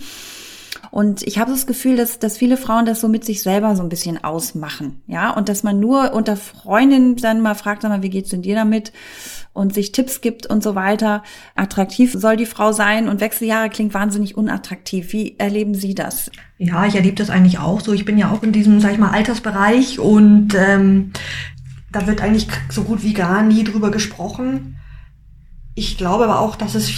Und 0.91 1.23
ich 1.23 1.39
habe 1.39 1.51
das 1.51 1.65
Gefühl, 1.65 1.95
dass, 1.95 2.19
dass 2.19 2.37
viele 2.37 2.57
Frauen 2.57 2.85
das 2.85 3.01
so 3.01 3.07
mit 3.07 3.25
sich 3.25 3.41
selber 3.41 3.75
so 3.75 3.83
ein 3.83 3.89
bisschen 3.89 4.23
ausmachen. 4.23 5.01
Ja, 5.07 5.31
und 5.31 5.49
dass 5.49 5.63
man 5.63 5.79
nur 5.79 6.13
unter 6.13 6.35
Freundinnen 6.35 7.15
dann 7.15 7.41
mal 7.41 7.55
fragt, 7.55 7.81
sag 7.81 7.89
mal, 7.89 8.03
wie 8.03 8.09
geht's 8.09 8.29
denn 8.29 8.41
dir 8.41 8.55
damit? 8.55 8.91
Und 9.53 9.73
sich 9.73 9.91
Tipps 9.91 10.21
gibt 10.21 10.45
und 10.47 10.63
so 10.63 10.75
weiter. 10.75 11.23
Attraktiv 11.55 12.13
soll 12.13 12.37
die 12.37 12.45
Frau 12.45 12.71
sein 12.71 13.07
und 13.07 13.21
Wechseljahre 13.21 13.69
klingt 13.69 13.93
wahnsinnig 13.93 14.35
unattraktiv. 14.35 15.13
Wie 15.13 15.37
erleben 15.37 15.75
Sie 15.75 15.95
das? 15.95 16.31
Ja, 16.57 16.85
ich 16.85 16.95
erlebe 16.95 17.15
das 17.15 17.29
eigentlich 17.29 17.59
auch 17.59 17.81
so. 17.81 17.93
Ich 17.93 18.05
bin 18.05 18.17
ja 18.17 18.31
auch 18.31 18.41
in 18.41 18.51
diesem, 18.51 18.79
sag 18.79 18.93
ich 18.93 18.97
mal, 18.97 19.11
Altersbereich 19.11 19.99
und 19.99 20.55
ähm, 20.55 21.11
da 21.93 22.07
wird 22.07 22.21
eigentlich 22.21 22.47
so 22.69 22.83
gut 22.83 23.03
wie 23.03 23.13
gar 23.13 23.43
nie 23.43 23.63
drüber 23.63 23.91
gesprochen. 23.91 24.77
Ich 25.75 25.97
glaube 25.97 26.25
aber 26.25 26.39
auch, 26.39 26.55
dass 26.55 26.75
es, 26.75 26.91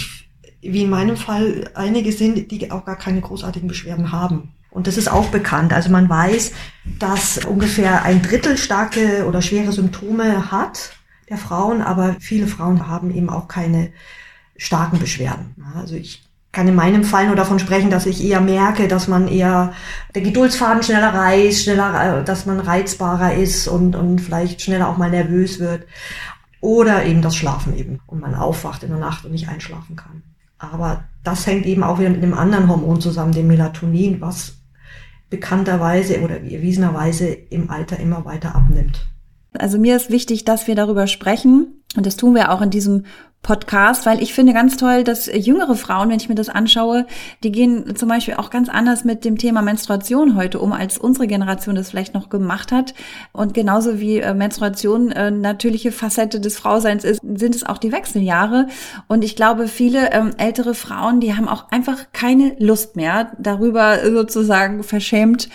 wie 0.60 0.82
in 0.82 0.90
meinem 0.90 1.16
Fall, 1.16 1.70
einige 1.74 2.12
sind, 2.12 2.50
die 2.50 2.70
auch 2.72 2.84
gar 2.84 2.96
keine 2.96 3.20
großartigen 3.20 3.68
Beschwerden 3.68 4.10
haben. 4.10 4.54
Und 4.70 4.86
das 4.86 4.98
ist 4.98 5.10
auch 5.10 5.28
bekannt. 5.28 5.72
Also 5.72 5.90
man 5.90 6.08
weiß, 6.08 6.52
dass 6.98 7.44
ungefähr 7.44 8.04
ein 8.04 8.20
Drittel 8.20 8.58
starke 8.58 9.26
oder 9.26 9.40
schwere 9.40 9.72
Symptome 9.72 10.50
hat 10.50 10.92
der 11.28 11.38
Frauen, 11.38 11.82
aber 11.82 12.16
viele 12.20 12.46
Frauen 12.46 12.86
haben 12.86 13.10
eben 13.10 13.30
auch 13.30 13.48
keine 13.48 13.90
starken 14.56 14.98
Beschwerden. 14.98 15.54
Also 15.74 15.94
ich 15.94 16.25
kann 16.56 16.68
in 16.68 16.74
meinem 16.74 17.04
Fall 17.04 17.26
nur 17.26 17.36
davon 17.36 17.58
sprechen, 17.58 17.90
dass 17.90 18.06
ich 18.06 18.24
eher 18.24 18.40
merke, 18.40 18.88
dass 18.88 19.08
man 19.08 19.28
eher 19.28 19.74
der 20.14 20.22
Geduldsfaden 20.22 20.82
schneller 20.82 21.12
reißt, 21.12 21.64
schneller, 21.64 22.20
äh, 22.20 22.24
dass 22.24 22.46
man 22.46 22.60
reizbarer 22.60 23.34
ist 23.34 23.68
und, 23.68 23.94
und 23.94 24.22
vielleicht 24.22 24.62
schneller 24.62 24.88
auch 24.88 24.96
mal 24.96 25.10
nervös 25.10 25.60
wird. 25.60 25.86
oder 26.62 27.04
eben 27.04 27.20
das 27.20 27.36
Schlafen 27.36 27.76
eben 27.76 28.00
und 28.06 28.22
man 28.22 28.34
aufwacht 28.34 28.82
in 28.82 28.88
der 28.88 28.98
Nacht 28.98 29.26
und 29.26 29.32
nicht 29.32 29.48
einschlafen 29.48 29.96
kann. 29.96 30.22
Aber 30.58 31.04
das 31.22 31.46
hängt 31.46 31.66
eben 31.66 31.82
auch 31.82 31.98
wieder 31.98 32.08
mit 32.08 32.22
einem 32.22 32.32
anderen 32.32 32.70
Hormon 32.70 33.02
zusammen, 33.02 33.32
dem 33.32 33.48
Melatonin, 33.48 34.22
was 34.22 34.54
bekannterweise 35.28 36.22
oder 36.22 36.36
erwiesenerweise 36.36 37.26
im 37.28 37.68
Alter 37.68 38.00
immer 38.00 38.24
weiter 38.24 38.54
abnimmt. 38.54 39.06
Also 39.58 39.78
mir 39.78 39.94
ist 39.94 40.08
wichtig, 40.08 40.46
dass 40.46 40.66
wir 40.66 40.74
darüber 40.74 41.06
sprechen. 41.06 41.82
Und 41.96 42.06
das 42.06 42.16
tun 42.16 42.34
wir 42.34 42.50
auch 42.50 42.62
in 42.62 42.70
diesem 42.70 43.04
Podcast, 43.46 44.06
weil 44.06 44.20
ich 44.20 44.34
finde 44.34 44.52
ganz 44.52 44.76
toll, 44.76 45.04
dass 45.04 45.30
jüngere 45.32 45.76
Frauen, 45.76 46.10
wenn 46.10 46.16
ich 46.16 46.28
mir 46.28 46.34
das 46.34 46.48
anschaue, 46.48 47.06
die 47.44 47.52
gehen 47.52 47.94
zum 47.94 48.08
Beispiel 48.08 48.34
auch 48.34 48.50
ganz 48.50 48.68
anders 48.68 49.04
mit 49.04 49.24
dem 49.24 49.38
Thema 49.38 49.62
Menstruation 49.62 50.34
heute 50.34 50.58
um, 50.58 50.72
als 50.72 50.98
unsere 50.98 51.28
Generation 51.28 51.76
das 51.76 51.90
vielleicht 51.90 52.12
noch 52.12 52.28
gemacht 52.28 52.72
hat. 52.72 52.92
Und 53.30 53.54
genauso 53.54 54.00
wie 54.00 54.18
äh, 54.18 54.34
Menstruation 54.34 55.12
äh, 55.12 55.30
natürliche 55.30 55.92
Facette 55.92 56.40
des 56.40 56.58
Frauseins 56.58 57.04
ist, 57.04 57.20
sind 57.22 57.54
es 57.54 57.64
auch 57.64 57.78
die 57.78 57.92
Wechseljahre. 57.92 58.66
Und 59.06 59.22
ich 59.22 59.36
glaube, 59.36 59.68
viele 59.68 60.10
ähm, 60.10 60.32
ältere 60.38 60.74
Frauen, 60.74 61.20
die 61.20 61.36
haben 61.36 61.48
auch 61.48 61.70
einfach 61.70 62.06
keine 62.12 62.56
Lust 62.58 62.96
mehr, 62.96 63.30
darüber 63.38 64.10
sozusagen 64.10 64.82
verschämt 64.82 65.48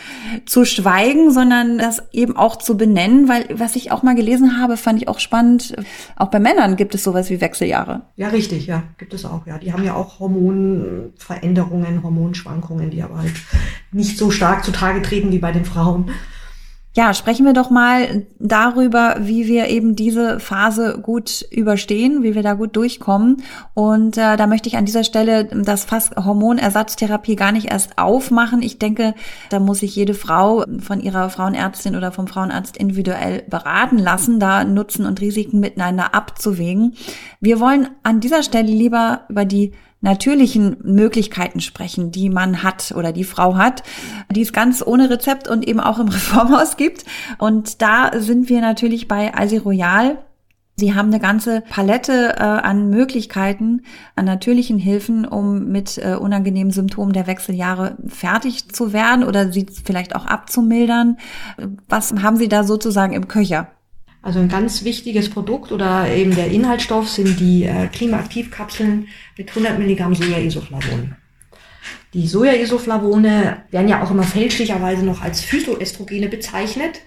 zu 0.46 0.64
schweigen, 0.64 1.32
sondern 1.32 1.78
das 1.78 2.02
eben 2.14 2.38
auch 2.38 2.56
zu 2.56 2.78
benennen, 2.78 3.28
weil 3.28 3.48
was 3.52 3.76
ich 3.76 3.92
auch 3.92 4.02
mal 4.02 4.16
gelesen 4.16 4.62
habe, 4.62 4.78
fand 4.78 5.02
ich 5.02 5.10
auch 5.10 5.20
spannend. 5.20 5.76
Auch 6.16 6.30
bei 6.30 6.40
Männern 6.40 6.78
gibt 6.78 6.96
es 6.96 7.04
sowas 7.04 7.30
wie 7.30 7.42
Wechseljahre. 7.42 7.81
Jahre. 7.82 8.02
Ja, 8.16 8.30
richtig, 8.30 8.68
ja, 8.68 8.84
gibt 8.98 9.14
es 9.14 9.26
auch, 9.26 9.46
ja. 9.48 9.58
Die 9.58 9.74
haben 9.74 9.84
ja 9.84 9.96
auch 9.96 10.20
Hormonveränderungen, 10.20 12.04
Hormonschwankungen, 12.04 12.92
die 12.92 13.02
aber 13.02 13.18
halt 13.20 13.34
nicht 13.92 14.18
so 14.18 14.32
stark 14.32 14.64
zutage 14.64 15.02
treten 15.02 15.32
wie 15.32 15.40
bei 15.40 15.52
den 15.52 15.66
Frauen. 15.66 16.12
Ja, 16.94 17.14
sprechen 17.14 17.46
wir 17.46 17.54
doch 17.54 17.70
mal 17.70 18.26
darüber, 18.38 19.16
wie 19.22 19.48
wir 19.48 19.70
eben 19.70 19.96
diese 19.96 20.42
Phase 20.42 21.00
gut 21.02 21.46
überstehen, 21.50 22.22
wie 22.22 22.36
wir 22.36 22.44
da 22.44 22.54
gut 22.54 22.76
durchkommen. 22.76 23.44
Und 23.74 24.18
äh, 24.18 24.36
da 24.36 24.46
möchte 24.46 24.68
ich 24.68 24.76
an 24.76 24.84
dieser 24.84 25.06
Stelle 25.06 25.46
das 25.46 25.86
Fass 25.86 26.12
Hormonersatztherapie 26.18 27.38
gar 27.38 27.54
nicht 27.54 27.72
erst 27.72 27.98
aufmachen. 27.98 28.62
Ich 28.62 28.78
denke, 28.78 29.16
da 29.50 29.62
muss 29.62 29.80
sich 29.80 29.96
jede 29.96 30.14
Frau 30.14 30.66
von 30.80 31.00
ihrer 31.00 31.30
Frauenärztin 31.30 31.96
oder 31.96 32.12
vom 32.12 32.28
Frauenarzt 32.28 32.76
individuell 32.76 33.44
beraten 33.50 33.98
lassen, 33.98 34.42
da 34.42 34.66
Nutzen 34.66 35.06
und 35.06 35.22
Risiken 35.22 35.62
miteinander 35.62 36.14
abzuwägen. 36.14 36.96
Wir 37.40 37.62
wollen 37.62 37.88
an 38.04 38.20
dieser 38.20 38.44
Stelle 38.44 38.70
lieber 38.70 39.22
über 39.30 39.46
die 39.46 39.72
natürlichen 40.02 40.78
Möglichkeiten 40.84 41.62
sprechen, 41.62 42.12
die 42.12 42.30
man 42.30 42.64
hat 42.64 42.94
oder 42.96 43.12
die 43.12 43.24
Frau 43.24 43.56
hat, 43.56 43.84
die 44.32 44.42
es 44.42 44.52
ganz 44.52 44.86
ohne 44.86 45.10
Rezept 45.10 45.48
und 45.48 45.68
eben 45.68 45.80
auch 45.80 46.00
im 46.00 46.08
Reformhaus 46.10 46.76
gibt. 46.76 47.06
Und 47.38 47.82
da 47.82 48.12
sind 48.16 48.50
wir 48.50 48.62
natürlich 48.62 49.08
bei 49.08 49.34
Alsi 49.34 49.58
Royal. 49.58 50.18
Sie 50.78 50.96
haben 50.96 51.10
eine 51.10 51.20
ganze 51.20 51.62
Palette 51.62 52.36
äh, 52.38 52.42
an 52.42 52.90
Möglichkeiten, 52.90 53.84
an 54.16 54.26
natürlichen 54.26 54.80
Hilfen, 54.80 55.26
um 55.26 55.68
mit 55.68 56.00
äh, 56.00 56.16
unangenehmen 56.16 56.72
Symptomen 56.72 57.14
der 57.14 57.28
Wechseljahre 57.28 57.98
fertig 58.08 58.74
zu 58.74 58.94
werden 58.94 59.24
oder 59.24 59.52
sie 59.52 59.68
vielleicht 59.84 60.16
auch 60.16 60.26
abzumildern. 60.26 61.18
Was 61.88 62.14
haben 62.14 62.38
Sie 62.38 62.50
da 62.50 62.64
sozusagen 62.64 63.14
im 63.14 63.28
Köcher? 63.28 63.68
Also 64.22 64.40
ein 64.40 64.50
ganz 64.50 64.84
wichtiges 64.84 65.30
Produkt 65.30 65.72
oder 65.72 66.08
eben 66.08 66.36
der 66.36 66.52
Inhaltsstoff 66.52 67.10
sind 67.10 67.40
die 67.40 67.64
äh, 67.64 67.88
Klimaaktivkapseln 67.88 69.08
mit 69.38 69.50
100 69.50 69.80
Milligramm 69.80 70.14
Soja-Isoflavon. 70.14 71.16
Die 72.14 72.28
Soja-Isoflavone 72.28 73.64
werden 73.72 73.88
ja 73.88 74.04
auch 74.04 74.12
immer 74.12 74.24
fälschlicherweise 74.24 75.04
noch 75.04 75.22
als 75.22 75.42
Phytoestrogene 75.42 76.28
bezeichnet. 76.28 77.02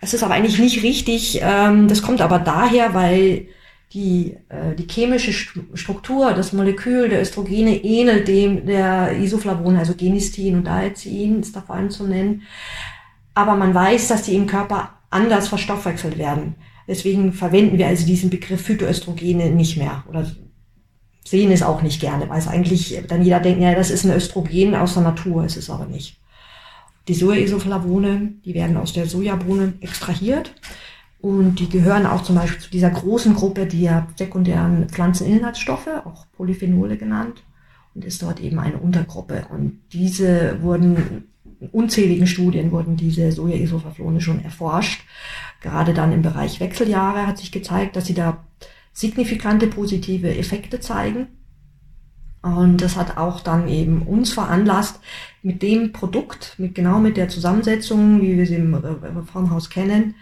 Es 0.00 0.12
ist 0.12 0.22
aber 0.22 0.34
eigentlich 0.34 0.58
nicht 0.58 0.82
richtig. 0.82 1.40
Ähm, 1.42 1.88
das 1.88 2.02
kommt 2.02 2.20
aber 2.20 2.38
daher, 2.38 2.92
weil 2.94 3.46
die, 3.94 4.36
äh, 4.50 4.74
die 4.76 4.86
chemische 4.86 5.32
Struktur, 5.32 6.34
das 6.34 6.52
Molekül 6.52 7.08
der 7.08 7.22
Östrogene 7.22 7.76
ähnelt 7.76 8.28
dem 8.28 8.66
der 8.66 9.16
Isoflavone, 9.16 9.78
also 9.78 9.94
Genistin 9.94 10.56
und 10.56 10.64
Daezein 10.64 11.40
ist 11.40 11.56
da 11.56 11.62
vor 11.62 11.76
allem 11.76 11.90
zu 11.90 12.06
nennen. 12.06 12.42
Aber 13.34 13.54
man 13.54 13.72
weiß, 13.72 14.08
dass 14.08 14.24
die 14.24 14.34
im 14.34 14.46
Körper 14.46 14.97
anders 15.10 15.48
verstoffwechselt 15.48 16.18
werden. 16.18 16.56
Deswegen 16.86 17.32
verwenden 17.32 17.78
wir 17.78 17.86
also 17.86 18.06
diesen 18.06 18.30
Begriff 18.30 18.62
Phytoöstrogene 18.62 19.50
nicht 19.50 19.76
mehr 19.76 20.04
oder 20.08 20.26
sehen 21.24 21.52
es 21.52 21.62
auch 21.62 21.82
nicht 21.82 22.00
gerne, 22.00 22.28
weil 22.28 22.38
es 22.38 22.48
eigentlich 22.48 22.98
dann 23.06 23.22
jeder 23.22 23.40
denkt, 23.40 23.60
ja, 23.60 23.74
das 23.74 23.90
ist 23.90 24.04
ein 24.04 24.16
Östrogen 24.16 24.74
aus 24.74 24.94
der 24.94 25.02
Natur, 25.02 25.44
ist 25.44 25.58
es 25.58 25.68
aber 25.68 25.84
nicht. 25.84 26.18
Die 27.06 27.14
Sojaisoflavone, 27.14 28.34
die 28.44 28.54
werden 28.54 28.76
aus 28.76 28.94
der 28.94 29.06
Sojabohne 29.06 29.74
extrahiert 29.80 30.54
und 31.20 31.56
die 31.56 31.68
gehören 31.68 32.06
auch 32.06 32.22
zum 32.22 32.36
Beispiel 32.36 32.60
zu 32.60 32.70
dieser 32.70 32.90
großen 32.90 33.34
Gruppe 33.34 33.66
der 33.66 34.08
sekundären 34.16 34.88
Pflanzeninhaltsstoffe, 34.88 35.88
auch 36.04 36.26
Polyphenole 36.32 36.96
genannt, 36.96 37.42
und 37.94 38.04
ist 38.04 38.22
dort 38.22 38.40
eben 38.40 38.58
eine 38.58 38.78
Untergruppe. 38.78 39.46
Und 39.50 39.80
diese 39.92 40.62
wurden 40.62 41.28
unzähligen 41.72 42.26
Studien 42.26 42.70
wurden 42.70 42.96
diese 42.96 43.32
Soja-Isoflavone 43.32 44.20
schon 44.20 44.42
erforscht. 44.44 45.02
Gerade 45.60 45.94
dann 45.94 46.12
im 46.12 46.22
Bereich 46.22 46.60
Wechseljahre 46.60 47.26
hat 47.26 47.38
sich 47.38 47.52
gezeigt, 47.52 47.96
dass 47.96 48.06
sie 48.06 48.14
da 48.14 48.44
signifikante 48.92 49.66
positive 49.66 50.36
Effekte 50.36 50.80
zeigen. 50.80 51.28
Und 52.42 52.78
das 52.78 52.96
hat 52.96 53.16
auch 53.16 53.40
dann 53.40 53.68
eben 53.68 54.02
uns 54.02 54.32
veranlasst, 54.32 55.00
mit 55.42 55.62
dem 55.62 55.92
Produkt, 55.92 56.54
mit 56.58 56.74
genau 56.74 57.00
mit 57.00 57.16
der 57.16 57.28
Zusammensetzung, 57.28 58.22
wie 58.22 58.36
wir 58.36 58.46
sie 58.46 58.54
im 58.54 58.74
Reformhaus 58.74 59.70
kennen, 59.70 60.14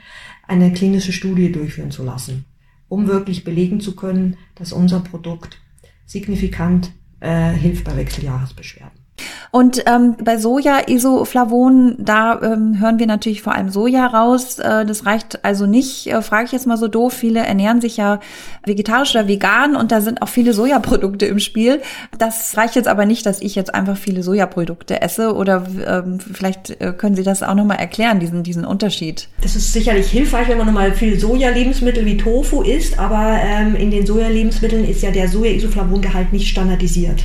eine 0.47 0.73
klinische 0.73 1.13
Studie 1.13 1.53
durchführen 1.53 1.91
zu 1.91 2.05
lassen, 2.05 2.47
um 2.89 3.07
wirklich 3.07 3.45
belegen 3.45 3.81
zu 3.81 3.95
können, 3.97 4.37
dass 4.55 4.73
unser 4.73 5.01
Produkt 5.01 5.61
signifikant 6.07 6.93
äh, 7.21 7.53
hilft 7.53 7.85
bei 7.85 7.97
Wechseljahresbeschwerden. 7.97 9.06
Und 9.51 9.85
ähm, 9.87 10.17
bei 10.23 10.39
Soja-Isoflavonen, 10.39 11.97
da 11.99 12.41
ähm, 12.43 12.81
hören 12.81 12.99
wir 12.99 13.07
natürlich 13.07 13.43
vor 13.43 13.55
allem 13.55 13.71
Soja 13.71 14.07
raus. 14.07 14.59
Äh, 14.59 14.85
das 14.85 15.07
reicht 15.07 15.45
also 15.45 15.67
nicht, 15.67 16.09
äh, 16.09 16.23
frage 16.23 16.47
ich 16.47 16.53
jetzt 16.53 16.67
mal 16.67 16.77
so 16.77 16.89
doof. 16.89 17.13
Viele 17.13 17.41
ernähren 17.41 17.81
sich 17.81 17.97
ja 17.97 18.21
vegetarisch 18.65 19.15
oder 19.15 19.29
vegan 19.29 19.77
und 19.77 19.93
da 19.93 20.01
sind 20.01 20.23
auch 20.23 20.29
viele 20.29 20.53
Sojaprodukte 20.53 21.27
im 21.27 21.39
Spiel. 21.39 21.81
Das 22.19 22.57
reicht 22.57 22.77
jetzt 22.77 22.89
aber 22.89 23.07
nicht, 23.07 23.27
dass 23.27 23.41
ich 23.41 23.55
jetzt 23.55 23.75
einfach 23.75 23.97
viele 23.97 24.23
Sojaprodukte 24.23 25.01
esse 25.01 25.35
oder 25.35 25.67
ähm, 25.87 26.19
vielleicht 26.21 26.81
äh, 26.81 26.93
können 26.93 27.17
Sie 27.17 27.23
das 27.23 27.43
auch 27.43 27.55
nochmal 27.55 27.79
erklären, 27.79 28.21
diesen, 28.21 28.43
diesen 28.43 28.65
Unterschied. 28.65 29.29
Das 29.41 29.57
ist 29.57 29.73
sicherlich 29.73 30.11
hilfreich, 30.11 30.49
wenn 30.49 30.59
man 30.59 30.67
nochmal 30.67 30.93
viel 30.93 31.19
Soja-Lebensmittel 31.19 32.05
wie 32.05 32.17
Tofu 32.17 32.63
isst, 32.63 32.99
aber 32.99 33.39
ähm, 33.43 33.75
in 33.77 33.91
den 33.91 34.07
Soja-Lebensmitteln 34.07 34.85
ist 34.85 35.03
ja 35.03 35.11
der 35.11 35.29
Soja-Isoflavongehalt 35.29 36.33
nicht 36.33 36.49
standardisiert. 36.49 37.25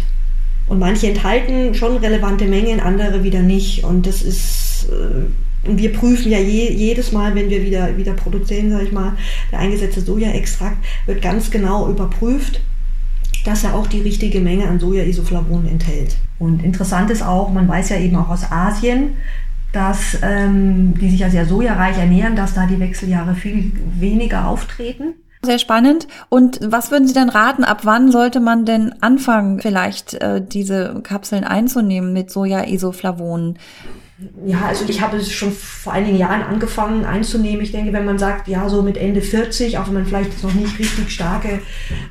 Und 0.72 0.80
manche 0.80 1.10
enthalten 1.10 1.76
schon 1.76 1.98
relevante 1.98 2.46
Mengen, 2.46 2.80
andere 2.80 3.26
wieder 3.26 3.42
nicht. 3.42 3.84
Und 3.84 4.08
das 4.08 4.22
ist, 4.22 4.88
äh, 4.90 5.68
und 5.68 5.78
wir 5.78 5.92
prüfen 5.92 6.32
ja 6.32 6.38
je, 6.40 6.72
jedes 6.72 7.12
Mal, 7.12 7.36
wenn 7.36 7.50
wir 7.50 7.66
wieder, 7.66 7.98
wieder 7.98 8.14
produzieren, 8.14 8.72
sage 8.72 8.86
ich 8.86 8.94
mal, 8.94 9.12
der 9.52 9.60
eingesetzte 9.60 10.00
Sojaextrakt 10.00 10.78
wird 11.08 11.22
ganz 11.22 11.52
genau 11.52 11.90
überprüft, 11.90 12.62
dass 13.44 13.66
er 13.66 13.76
auch 13.76 13.86
die 13.86 14.00
richtige 14.00 14.40
Menge 14.40 14.70
an 14.70 14.80
Soja-Isoflavonen 14.80 15.68
enthält. 15.68 16.16
Und 16.40 16.64
interessant 16.64 17.12
ist 17.12 17.22
auch, 17.22 17.52
man 17.52 17.68
weiß 17.68 17.90
ja 17.90 17.98
eben 17.98 18.16
auch 18.16 18.30
aus 18.30 18.50
Asien, 18.50 19.18
dass 19.74 20.20
ähm, 20.22 20.94
die 21.02 21.10
sich 21.10 21.20
ja 21.20 21.30
sehr 21.30 21.48
sojareich 21.48 21.98
ernähren, 21.98 22.38
dass 22.38 22.54
da 22.54 22.66
die 22.66 22.80
Wechseljahre 22.80 23.36
viel 23.36 23.74
weniger 24.00 24.48
auftreten. 24.48 25.16
Sehr 25.44 25.58
spannend. 25.58 26.08
Und 26.30 26.60
was 26.64 26.92
würden 26.92 27.08
Sie 27.08 27.16
denn 27.16 27.30
raten? 27.30 27.64
Ab 27.64 27.82
wann 27.84 28.12
sollte 28.12 28.40
man 28.40 28.66
denn 28.66 28.94
anfangen, 29.02 29.60
vielleicht 29.60 30.14
äh, 30.16 30.40
diese 30.46 31.02
Kapseln 31.02 31.44
einzunehmen 31.44 32.14
mit 32.14 32.30
Soja-Isoflavonen? 32.30 33.58
Ja, 34.46 34.66
also 34.68 34.86
ich 34.88 35.02
habe 35.02 35.18
es 35.18 35.32
schon 35.32 35.52
vor 35.52 35.94
einigen 35.94 36.16
Jahren 36.16 36.44
angefangen 36.44 37.06
einzunehmen. 37.06 37.62
Ich 37.62 37.72
denke, 37.72 37.92
wenn 37.92 38.06
man 38.06 38.20
sagt, 38.20 38.48
ja, 38.48 38.70
so 38.70 38.84
mit 38.84 38.98
Ende 38.98 39.22
40, 39.22 39.80
auch 39.80 39.88
wenn 39.88 39.96
man 39.96 40.06
vielleicht 40.06 40.44
noch 40.44 40.54
nicht 40.54 40.78
richtig 40.78 41.10
starke 41.10 41.60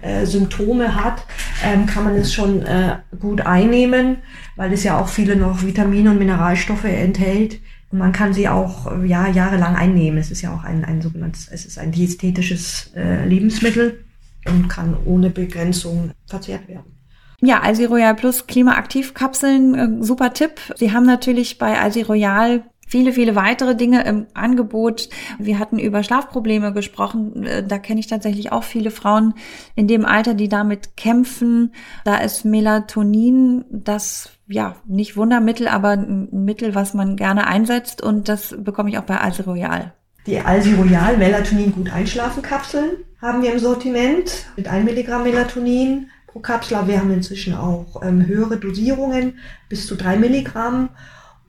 äh, 0.02 0.26
Symptome 0.26 0.96
hat, 0.96 1.24
ähm, 1.64 1.86
kann 1.86 2.02
man 2.02 2.16
es 2.16 2.34
schon 2.34 2.62
äh, 2.62 2.96
gut 3.20 3.42
einnehmen, 3.42 4.18
weil 4.56 4.72
es 4.72 4.82
ja 4.82 4.98
auch 4.98 5.08
viele 5.08 5.36
noch 5.36 5.62
Vitamine 5.62 6.10
und 6.10 6.18
Mineralstoffe 6.18 6.82
enthält, 6.82 7.60
und 7.90 7.98
man 7.98 8.12
kann 8.12 8.32
sie 8.32 8.48
auch 8.48 9.02
ja, 9.04 9.28
jahrelang 9.28 9.74
einnehmen. 9.74 10.18
Es 10.18 10.30
ist 10.30 10.42
ja 10.42 10.54
auch 10.54 10.64
ein, 10.64 10.84
ein 10.84 11.02
sogenanntes, 11.02 11.48
es 11.48 11.66
ist 11.66 11.78
ein 11.78 11.90
diätetisches 11.90 12.92
äh, 12.94 13.26
Lebensmittel 13.26 14.04
und 14.46 14.68
kann 14.68 14.96
ohne 15.04 15.30
Begrenzung 15.30 16.12
verzehrt 16.26 16.68
werden. 16.68 16.96
Ja, 17.42 17.60
Alsi 17.60 17.86
Royal 17.86 18.14
Plus 18.14 18.46
Klimaaktivkapseln, 18.46 19.74
äh, 19.74 20.04
super 20.04 20.32
Tipp. 20.32 20.60
Sie 20.76 20.92
haben 20.92 21.06
natürlich 21.06 21.58
bei 21.58 21.80
Alsi 21.80 22.02
Royal 22.02 22.64
viele, 22.90 23.12
viele 23.12 23.36
weitere 23.36 23.76
Dinge 23.76 24.04
im 24.04 24.26
Angebot. 24.34 25.08
Wir 25.38 25.58
hatten 25.58 25.78
über 25.78 26.02
Schlafprobleme 26.02 26.72
gesprochen. 26.72 27.44
Äh, 27.44 27.66
da 27.66 27.78
kenne 27.78 28.00
ich 28.00 28.08
tatsächlich 28.08 28.52
auch 28.52 28.64
viele 28.64 28.90
Frauen 28.90 29.34
in 29.76 29.86
dem 29.86 30.04
Alter, 30.04 30.34
die 30.34 30.48
damit 30.48 30.96
kämpfen. 30.96 31.72
Da 32.04 32.16
ist 32.16 32.44
Melatonin 32.44 33.64
das 33.70 34.30
ja, 34.48 34.74
nicht 34.84 35.16
Wundermittel, 35.16 35.68
aber 35.68 35.90
ein 35.90 36.28
Mittel, 36.32 36.74
was 36.74 36.92
man 36.92 37.14
gerne 37.14 37.46
einsetzt 37.46 38.02
und 38.02 38.28
das 38.28 38.56
bekomme 38.58 38.90
ich 38.90 38.98
auch 38.98 39.04
bei 39.04 39.16
Alse 39.18 39.44
Royal. 39.44 39.94
Die 40.26 40.40
Alsi 40.40 40.74
Royal 40.74 41.16
Melatonin 41.16 41.72
Gut 41.72 41.92
Einschlafen 41.92 42.42
Kapseln 42.42 42.96
haben 43.22 43.42
wir 43.42 43.52
im 43.52 43.60
Sortiment 43.60 44.46
mit 44.56 44.66
1 44.66 44.84
Milligramm 44.84 45.22
Melatonin 45.22 46.10
pro 46.26 46.40
Kapsel. 46.40 46.78
Wir 46.86 46.98
haben 46.98 47.12
inzwischen 47.12 47.54
auch 47.54 48.02
ähm, 48.02 48.26
höhere 48.26 48.56
Dosierungen 48.56 49.38
bis 49.68 49.86
zu 49.86 49.94
3 49.94 50.16
Milligramm 50.16 50.90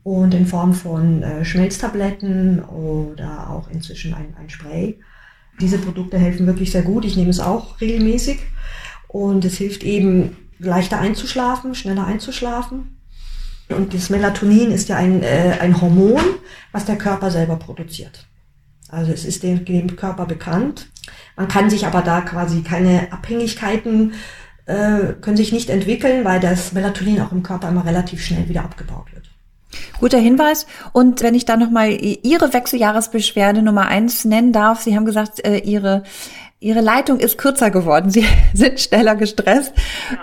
und 0.03 0.33
in 0.33 0.47
Form 0.47 0.73
von 0.73 1.23
äh, 1.23 1.45
Schmelztabletten 1.45 2.63
oder 2.63 3.49
auch 3.49 3.69
inzwischen 3.69 4.13
ein, 4.13 4.35
ein 4.39 4.49
Spray. 4.49 4.99
Diese 5.59 5.77
Produkte 5.77 6.17
helfen 6.17 6.47
wirklich 6.47 6.71
sehr 6.71 6.81
gut. 6.81 7.05
Ich 7.05 7.15
nehme 7.15 7.29
es 7.29 7.39
auch 7.39 7.79
regelmäßig 7.81 8.39
und 9.07 9.45
es 9.45 9.57
hilft 9.57 9.83
eben 9.83 10.37
leichter 10.57 10.99
einzuschlafen, 10.99 11.75
schneller 11.75 12.05
einzuschlafen. 12.05 12.97
Und 13.69 13.93
das 13.93 14.09
Melatonin 14.09 14.71
ist 14.71 14.89
ja 14.89 14.97
ein, 14.97 15.23
äh, 15.23 15.57
ein 15.59 15.79
Hormon, 15.79 16.21
was 16.71 16.85
der 16.85 16.97
Körper 16.97 17.31
selber 17.31 17.57
produziert. 17.57 18.27
Also 18.89 19.11
es 19.11 19.23
ist 19.23 19.43
dem, 19.43 19.63
dem 19.63 19.95
Körper 19.95 20.25
bekannt. 20.25 20.89
Man 21.37 21.47
kann 21.47 21.69
sich 21.69 21.85
aber 21.85 22.01
da 22.01 22.21
quasi 22.21 22.61
keine 22.61 23.11
Abhängigkeiten 23.13 24.13
äh, 24.65 25.13
können 25.21 25.37
sich 25.37 25.51
nicht 25.51 25.69
entwickeln, 25.69 26.23
weil 26.23 26.39
das 26.39 26.71
Melatonin 26.73 27.21
auch 27.21 27.31
im 27.31 27.43
Körper 27.43 27.69
immer 27.69 27.85
relativ 27.85 28.23
schnell 28.23 28.47
wieder 28.47 28.63
abgebaut 28.63 29.13
wird. 29.13 29.30
Guter 30.01 30.17
Hinweis. 30.17 30.65
Und 30.91 31.21
wenn 31.21 31.35
ich 31.35 31.45
da 31.45 31.55
nochmal 31.55 31.91
Ihre 31.91 32.53
Wechseljahresbeschwerde 32.53 33.61
Nummer 33.61 33.87
eins 33.87 34.25
nennen 34.25 34.51
darf, 34.51 34.81
Sie 34.81 34.95
haben 34.95 35.05
gesagt, 35.05 35.45
äh, 35.45 35.59
Ihre 35.59 36.03
Ihre 36.63 36.81
Leitung 36.81 37.19
ist 37.19 37.39
kürzer 37.39 37.71
geworden. 37.71 38.11
Sie 38.11 38.23
sind 38.53 38.79
schneller 38.79 39.15
gestresst. 39.15 39.73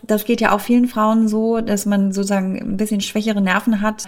Das 0.05 0.25
geht 0.25 0.41
ja 0.41 0.53
auch 0.53 0.61
vielen 0.61 0.87
Frauen 0.87 1.27
so, 1.27 1.61
dass 1.61 1.85
man 1.85 2.13
sozusagen 2.13 2.59
ein 2.61 2.77
bisschen 2.77 3.01
schwächere 3.01 3.41
Nerven 3.41 3.81
hat. 3.81 4.05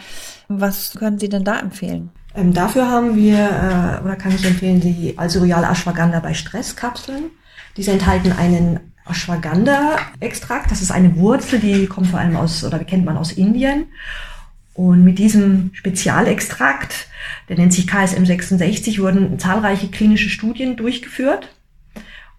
Was 0.49 0.95
können 0.95 1.19
Sie 1.19 1.29
denn 1.29 1.45
da 1.45 1.59
empfehlen? 1.59 2.11
Ähm, 2.37 2.53
dafür 2.53 2.89
haben 2.89 3.17
wir, 3.17 3.37
äh, 3.39 4.05
oder 4.05 4.15
kann 4.15 4.33
ich 4.33 4.45
empfehlen, 4.45 4.81
die 4.81 5.17
Royal 5.19 5.65
Ashwagandha 5.65 6.21
bei 6.21 6.35
Stresskapseln. 6.35 7.31
Diese 7.77 7.91
enthalten 7.91 8.33
einen 8.33 8.79
Ashwagandha-Extrakt. 9.07 10.71
Das 10.71 10.83
ist 10.83 10.93
eine 10.93 11.17
Wurzel, 11.17 11.59
die 11.59 11.87
kommt 11.87 12.09
vor 12.09 12.21
allem 12.21 12.37
aus, 12.37 12.65
oder 12.65 12.79
kennt 12.81 13.05
man 13.05 13.17
aus 13.17 13.33
Indien. 13.33 13.87
Und 14.81 15.05
mit 15.05 15.19
diesem 15.19 15.73
Spezialextrakt, 15.75 17.09
der 17.51 17.59
nennt 17.59 17.75
sich 17.75 17.87
KSM 17.87 18.25
66, 18.25 19.03
wurden 19.03 19.39
zahlreiche 19.39 19.89
klinische 19.89 20.31
Studien 20.31 20.77
durchgeführt. 20.77 21.55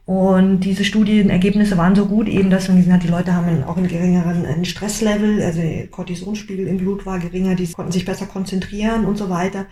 Und 0.07 0.61
diese 0.61 0.83
Studienergebnisse 0.83 1.77
waren 1.77 1.93
so 1.93 2.07
gut, 2.07 2.27
eben, 2.27 2.49
dass 2.49 2.67
man 2.67 2.77
gesehen 2.77 2.93
hat, 2.93 3.03
die 3.03 3.09
Leute 3.09 3.35
haben 3.35 3.63
auch 3.65 3.77
einen 3.77 3.87
geringeren 3.87 4.65
Stresslevel, 4.65 5.43
also 5.43 5.61
Cortisonspiegel 5.91 6.65
im 6.65 6.79
Blut 6.79 7.05
war 7.05 7.19
geringer, 7.19 7.53
die 7.53 7.71
konnten 7.71 7.91
sich 7.91 8.05
besser 8.05 8.25
konzentrieren 8.25 9.05
und 9.05 9.19
so 9.19 9.29
weiter. 9.29 9.67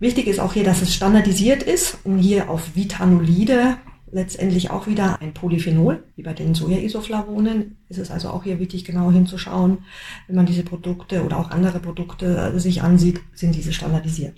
Wichtig 0.00 0.26
ist 0.26 0.40
auch 0.40 0.54
hier, 0.54 0.64
dass 0.64 0.82
es 0.82 0.92
standardisiert 0.92 1.62
ist 1.62 1.98
und 2.02 2.18
hier 2.18 2.50
auf 2.50 2.74
Vitanolide 2.74 3.76
letztendlich 4.12 4.70
auch 4.70 4.86
wieder 4.86 5.20
ein 5.20 5.34
Polyphenol, 5.34 6.04
wie 6.16 6.22
bei 6.22 6.32
den 6.32 6.54
Soja-Isoflavonen. 6.54 7.76
Ist 7.88 7.98
es 7.98 8.10
also 8.10 8.30
auch 8.30 8.44
hier 8.44 8.58
wichtig, 8.58 8.84
genau 8.84 9.10
hinzuschauen, 9.10 9.78
wenn 10.26 10.36
man 10.36 10.46
diese 10.46 10.62
Produkte 10.62 11.24
oder 11.24 11.38
auch 11.38 11.50
andere 11.50 11.80
Produkte 11.80 12.58
sich 12.58 12.82
ansieht, 12.82 13.20
sind 13.34 13.54
diese 13.54 13.72
standardisiert. 13.72 14.34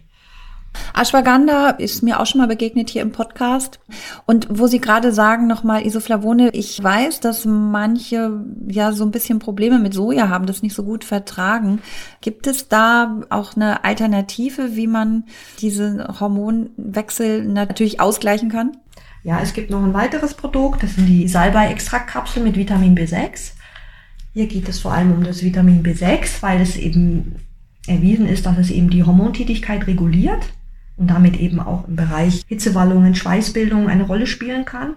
Ashwagandha 0.95 1.71
ist 1.71 2.03
mir 2.03 2.21
auch 2.21 2.27
schon 2.27 2.41
mal 2.41 2.47
begegnet 2.47 2.91
hier 2.91 3.03
im 3.03 3.13
Podcast. 3.13 3.81
Und 4.27 4.47
wo 4.51 4.67
Sie 4.67 4.81
gerade 4.81 5.13
sagen, 5.13 5.47
nochmal 5.47 5.85
Isoflavone, 5.85 6.51
ich 6.51 6.83
weiß, 6.83 7.21
dass 7.21 7.45
manche 7.45 8.45
ja 8.69 8.93
so 8.93 9.05
ein 9.05 9.11
bisschen 9.11 9.39
Probleme 9.39 9.79
mit 9.79 9.95
Soja 9.95 10.29
haben, 10.29 10.47
das 10.47 10.63
nicht 10.63 10.75
so 10.75 10.85
gut 10.85 11.05
vertragen. 11.05 11.81
Gibt 12.21 12.47
es 12.47 12.69
da 12.69 13.21
auch 13.31 13.57
eine 13.57 13.85
Alternative, 13.85 14.77
wie 14.77 14.87
man 14.87 15.25
diese 15.61 16.07
Hormonwechsel 16.21 17.45
natürlich 17.45 18.01
ausgleichen 18.01 18.49
kann? 18.49 18.77
Ja, 19.23 19.41
es 19.41 19.53
gibt 19.53 19.71
noch 19.71 19.83
ein 19.83 19.93
weiteres 19.93 20.35
Produkt, 20.35 20.83
das 20.83 20.95
sind 20.95 21.07
die 21.07 21.29
Salbei-Extraktkapseln 21.29 22.45
mit 22.45 22.57
Vitamin 22.57 22.97
B6. 22.97 23.53
Hier 24.33 24.47
geht 24.47 24.69
es 24.69 24.81
vor 24.81 24.93
allem 24.93 25.13
um 25.13 25.25
das 25.25 25.43
Vitamin 25.43 25.83
B6, 25.83 26.41
weil 26.41 26.61
es 26.61 26.77
eben 26.77 27.37
erwiesen 27.87 28.27
ist, 28.27 28.47
dass 28.47 28.57
es 28.57 28.71
eben 28.71 28.89
die 28.89 29.05
Hormontätigkeit 29.05 29.87
reguliert 29.87 30.53
und 30.97 31.09
damit 31.09 31.39
eben 31.39 31.61
auch 31.61 31.87
im 31.87 31.97
Bereich 31.97 32.43
Hitzewallungen, 32.47 33.15
Schweißbildung 33.15 33.89
eine 33.89 34.05
Rolle 34.05 34.27
spielen 34.27 34.65
kann. 34.65 34.97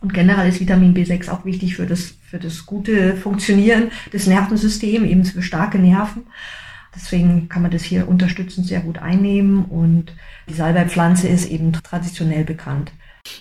Und 0.00 0.12
generell 0.12 0.48
ist 0.48 0.60
Vitamin 0.60 0.94
B6 0.94 1.30
auch 1.30 1.44
wichtig 1.44 1.76
für 1.76 1.86
das, 1.86 2.14
für 2.28 2.38
das 2.38 2.66
gute 2.66 3.16
Funktionieren 3.16 3.90
des 4.12 4.26
Nervensystems, 4.26 5.06
eben 5.06 5.24
für 5.24 5.42
starke 5.42 5.78
Nerven. 5.78 6.24
Deswegen 6.94 7.48
kann 7.48 7.62
man 7.62 7.70
das 7.70 7.84
hier 7.84 8.08
unterstützend 8.08 8.66
sehr 8.66 8.80
gut 8.80 8.98
einnehmen 8.98 9.64
und 9.64 10.12
die 10.48 10.54
Salbeipflanze 10.54 11.28
ist 11.28 11.50
eben 11.50 11.72
traditionell 11.72 12.44
bekannt. 12.44 12.92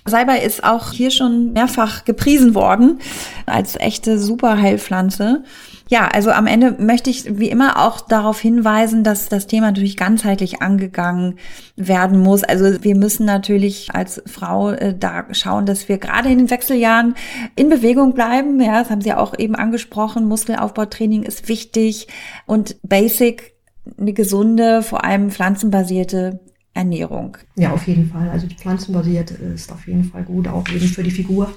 Salbei 0.06 0.39
ist 0.39 0.63
auch 0.63 0.92
hier 0.92 1.12
schon 1.12 1.54
mehrfach 1.54 2.06
gepriesen 2.06 2.56
worden 2.56 3.00
als 3.46 3.76
echte 3.76 4.20
Superheilpflanze. 4.20 5.44
Ja, 5.88 6.08
also 6.08 6.30
am 6.30 6.46
Ende 6.46 6.76
möchte 6.78 7.10
ich 7.10 7.39
wie 7.39 7.50
immer 7.50 7.84
auch 7.84 8.00
darauf 8.02 8.39
hinweisen, 8.39 9.04
dass 9.04 9.28
das 9.28 9.48
Thema 9.48 9.68
natürlich 9.68 9.98
ganzheitlich 9.98 10.62
angegangen 10.62 11.39
werden 11.76 12.20
muss. 12.20 12.44
Also 12.44 12.84
wir 12.84 12.96
müssen 12.96 13.26
natürlich 13.26 13.89
als 13.94 14.22
Frau 14.28 14.70
äh, 14.70 14.96
da 14.98 15.26
schauen, 15.32 15.65
dass 15.65 15.89
wir 15.89 15.98
gerade 15.98 16.30
in 16.30 16.38
den 16.38 16.50
Wechseljahren 16.52 17.15
in 17.56 17.70
Bewegung 17.70 18.13
bleiben. 18.13 18.62
Ja, 18.62 18.80
das 18.80 18.92
haben 18.92 19.02
Sie 19.02 19.13
auch 19.13 19.38
eben 19.38 19.56
angesprochen. 19.56 20.26
Muskelaufbautraining 20.26 21.24
ist 21.24 21.48
wichtig 21.48 22.08
und 22.46 22.78
Basic 22.84 23.54
eine 23.98 24.13
gesunde, 24.13 24.84
vor 24.84 25.04
allem 25.04 25.32
pflanzenbasierte 25.32 26.39
Ernährung. 26.80 27.38
Ja, 27.56 27.74
auf 27.74 27.88
jeden 27.88 28.10
Fall. 28.10 28.30
Also 28.30 28.48
die 28.48 28.56
pflanzenbasierte 28.56 29.34
ist 29.34 29.72
auf 29.72 29.86
jeden 29.88 30.06
Fall 30.06 30.24
gut, 30.24 30.48
auch 30.48 30.68
eben 30.70 30.88
für 30.88 31.04
die 31.04 31.12
Figur 31.12 31.52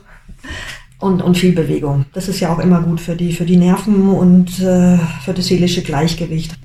und, 0.99 1.23
und 1.23 1.39
viel 1.39 1.53
Bewegung. 1.53 2.07
Das 2.13 2.29
ist 2.29 2.41
ja 2.41 2.53
auch 2.53 2.59
immer 2.59 2.83
gut 2.83 3.01
für 3.01 3.15
die, 3.15 3.33
für 3.33 3.45
die 3.45 3.57
Nerven 3.57 4.09
und 4.09 4.59
äh, 4.61 4.99
für 5.25 5.33
das 5.33 5.47
seelische 5.47 5.83
Gleichgewicht. 5.83 6.59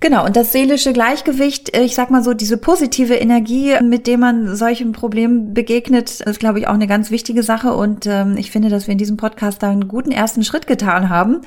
Genau, 0.00 0.24
und 0.24 0.36
das 0.36 0.52
seelische 0.52 0.92
Gleichgewicht, 0.92 1.76
äh, 1.76 1.82
ich 1.82 1.96
sag 1.96 2.10
mal 2.10 2.22
so, 2.22 2.32
diese 2.32 2.56
positive 2.56 3.16
Energie, 3.16 3.74
mit 3.82 4.06
dem 4.06 4.20
man 4.20 4.54
solchen 4.54 4.92
Problemen 4.92 5.54
begegnet, 5.54 6.20
ist, 6.20 6.38
glaube 6.38 6.60
ich, 6.60 6.68
auch 6.68 6.74
eine 6.74 6.86
ganz 6.86 7.10
wichtige 7.10 7.42
Sache. 7.42 7.74
Und 7.74 8.06
ähm, 8.06 8.36
ich 8.36 8.52
finde, 8.52 8.68
dass 8.68 8.86
wir 8.86 8.92
in 8.92 8.98
diesem 8.98 9.16
Podcast 9.16 9.60
da 9.60 9.70
einen 9.70 9.88
guten 9.88 10.12
ersten 10.12 10.44
Schritt 10.44 10.68
getan 10.68 11.08
haben, 11.08 11.40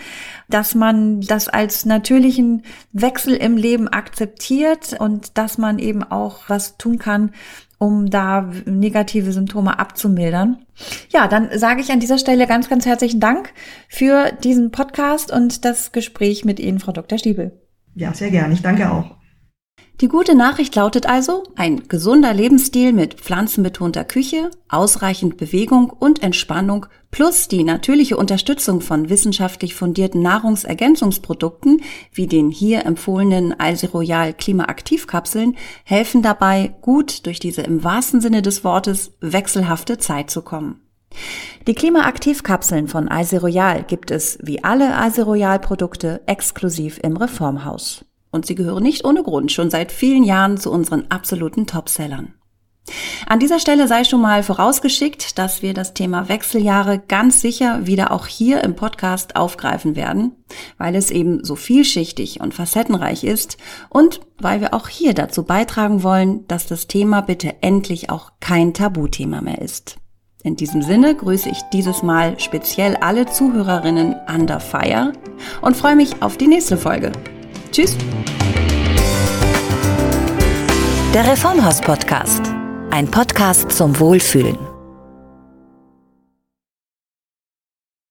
dass 0.49 0.75
man 0.75 1.21
das 1.21 1.47
als 1.47 1.85
natürlichen 1.85 2.63
Wechsel 2.91 3.35
im 3.35 3.55
Leben 3.55 3.87
akzeptiert 3.87 4.99
und 4.99 5.37
dass 5.37 5.57
man 5.57 5.79
eben 5.79 6.03
auch 6.03 6.49
was 6.49 6.77
tun 6.77 6.99
kann, 6.99 7.31
um 7.77 8.09
da 8.09 8.51
negative 8.65 9.31
Symptome 9.31 9.79
abzumildern. 9.79 10.65
Ja, 11.09 11.29
dann 11.29 11.57
sage 11.57 11.79
ich 11.79 11.89
an 11.89 12.01
dieser 12.01 12.17
Stelle 12.17 12.47
ganz, 12.47 12.67
ganz 12.67 12.85
herzlichen 12.85 13.21
Dank 13.21 13.53
für 13.87 14.33
diesen 14.43 14.71
Podcast 14.71 15.31
und 15.31 15.63
das 15.63 15.93
Gespräch 15.93 16.43
mit 16.43 16.59
Ihnen, 16.59 16.79
Frau 16.79 16.91
Dr. 16.91 17.17
Stiebel. 17.17 17.60
Ja, 17.95 18.13
sehr 18.13 18.31
gerne. 18.31 18.53
Ich 18.53 18.61
danke 18.61 18.91
auch. 18.91 19.21
Die 20.01 20.07
gute 20.07 20.33
Nachricht 20.33 20.75
lautet 20.75 21.05
also, 21.05 21.43
ein 21.55 21.87
gesunder 21.87 22.33
Lebensstil 22.33 22.91
mit 22.91 23.15
pflanzenbetonter 23.15 24.03
Küche, 24.03 24.49
ausreichend 24.67 25.37
Bewegung 25.37 25.91
und 25.91 26.23
Entspannung 26.23 26.87
plus 27.11 27.49
die 27.49 27.63
natürliche 27.63 28.17
Unterstützung 28.17 28.81
von 28.81 29.09
wissenschaftlich 29.09 29.75
fundierten 29.75 30.23
Nahrungsergänzungsprodukten 30.23 31.83
wie 32.11 32.25
den 32.25 32.49
hier 32.49 32.83
empfohlenen 32.87 33.59
Alsi 33.59 33.85
Royal 33.85 34.33
Klimaaktivkapseln 34.33 35.55
helfen 35.83 36.23
dabei, 36.23 36.73
gut 36.81 37.27
durch 37.27 37.39
diese 37.39 37.61
im 37.61 37.83
wahrsten 37.83 38.21
Sinne 38.21 38.41
des 38.41 38.63
Wortes 38.63 39.11
wechselhafte 39.21 39.99
Zeit 39.99 40.31
zu 40.31 40.41
kommen. 40.41 40.81
Die 41.67 41.75
Klimaaktivkapseln 41.75 42.87
von 42.87 43.07
Alsi 43.07 43.37
Royal 43.37 43.83
gibt 43.83 44.09
es 44.09 44.39
wie 44.41 44.63
alle 44.63 44.95
Alsi 44.95 45.21
Royal 45.21 45.59
Produkte 45.59 46.21
exklusiv 46.25 46.99
im 47.03 47.17
Reformhaus. 47.17 48.03
Und 48.31 48.45
sie 48.45 48.55
gehören 48.55 48.83
nicht 48.83 49.05
ohne 49.05 49.21
Grund 49.21 49.51
schon 49.51 49.69
seit 49.69 49.91
vielen 49.91 50.23
Jahren 50.23 50.57
zu 50.57 50.71
unseren 50.71 51.11
absoluten 51.11 51.67
Topsellern. 51.67 52.33
An 53.27 53.39
dieser 53.39 53.59
Stelle 53.59 53.87
sei 53.87 54.03
schon 54.03 54.21
mal 54.21 54.41
vorausgeschickt, 54.41 55.37
dass 55.37 55.61
wir 55.61 55.73
das 55.73 55.93
Thema 55.93 56.27
Wechseljahre 56.29 56.99
ganz 56.99 57.41
sicher 57.41 57.85
wieder 57.85 58.11
auch 58.11 58.25
hier 58.25 58.63
im 58.63 58.75
Podcast 58.75 59.35
aufgreifen 59.35 59.95
werden, 59.95 60.31
weil 60.77 60.95
es 60.95 61.11
eben 61.11 61.43
so 61.43 61.55
vielschichtig 61.55 62.41
und 62.41 62.53
facettenreich 62.53 63.23
ist 63.23 63.57
und 63.89 64.21
weil 64.39 64.61
wir 64.61 64.73
auch 64.73 64.87
hier 64.87 65.13
dazu 65.13 65.43
beitragen 65.43 66.01
wollen, 66.01 66.47
dass 66.47 66.65
das 66.65 66.87
Thema 66.87 67.21
bitte 67.21 67.61
endlich 67.61 68.09
auch 68.09 68.31
kein 68.39 68.73
Tabuthema 68.73 69.41
mehr 69.41 69.61
ist. 69.61 69.97
In 70.43 70.55
diesem 70.55 70.81
Sinne 70.81 71.15
grüße 71.15 71.49
ich 71.49 71.61
dieses 71.71 72.01
Mal 72.01 72.39
speziell 72.39 72.95
alle 72.95 73.27
Zuhörerinnen 73.27 74.15
under 74.27 74.59
fire 74.59 75.13
und 75.61 75.77
freue 75.77 75.95
mich 75.95 76.21
auf 76.21 76.37
die 76.37 76.47
nächste 76.47 76.77
Folge. 76.77 77.11
Tschüss. 77.71 77.95
Der 81.13 81.27
Reformhaus 81.29 81.79
Podcast. 81.81 82.41
Ein 82.89 83.09
Podcast 83.09 83.71
zum 83.71 83.99
Wohlfühlen. 83.99 84.70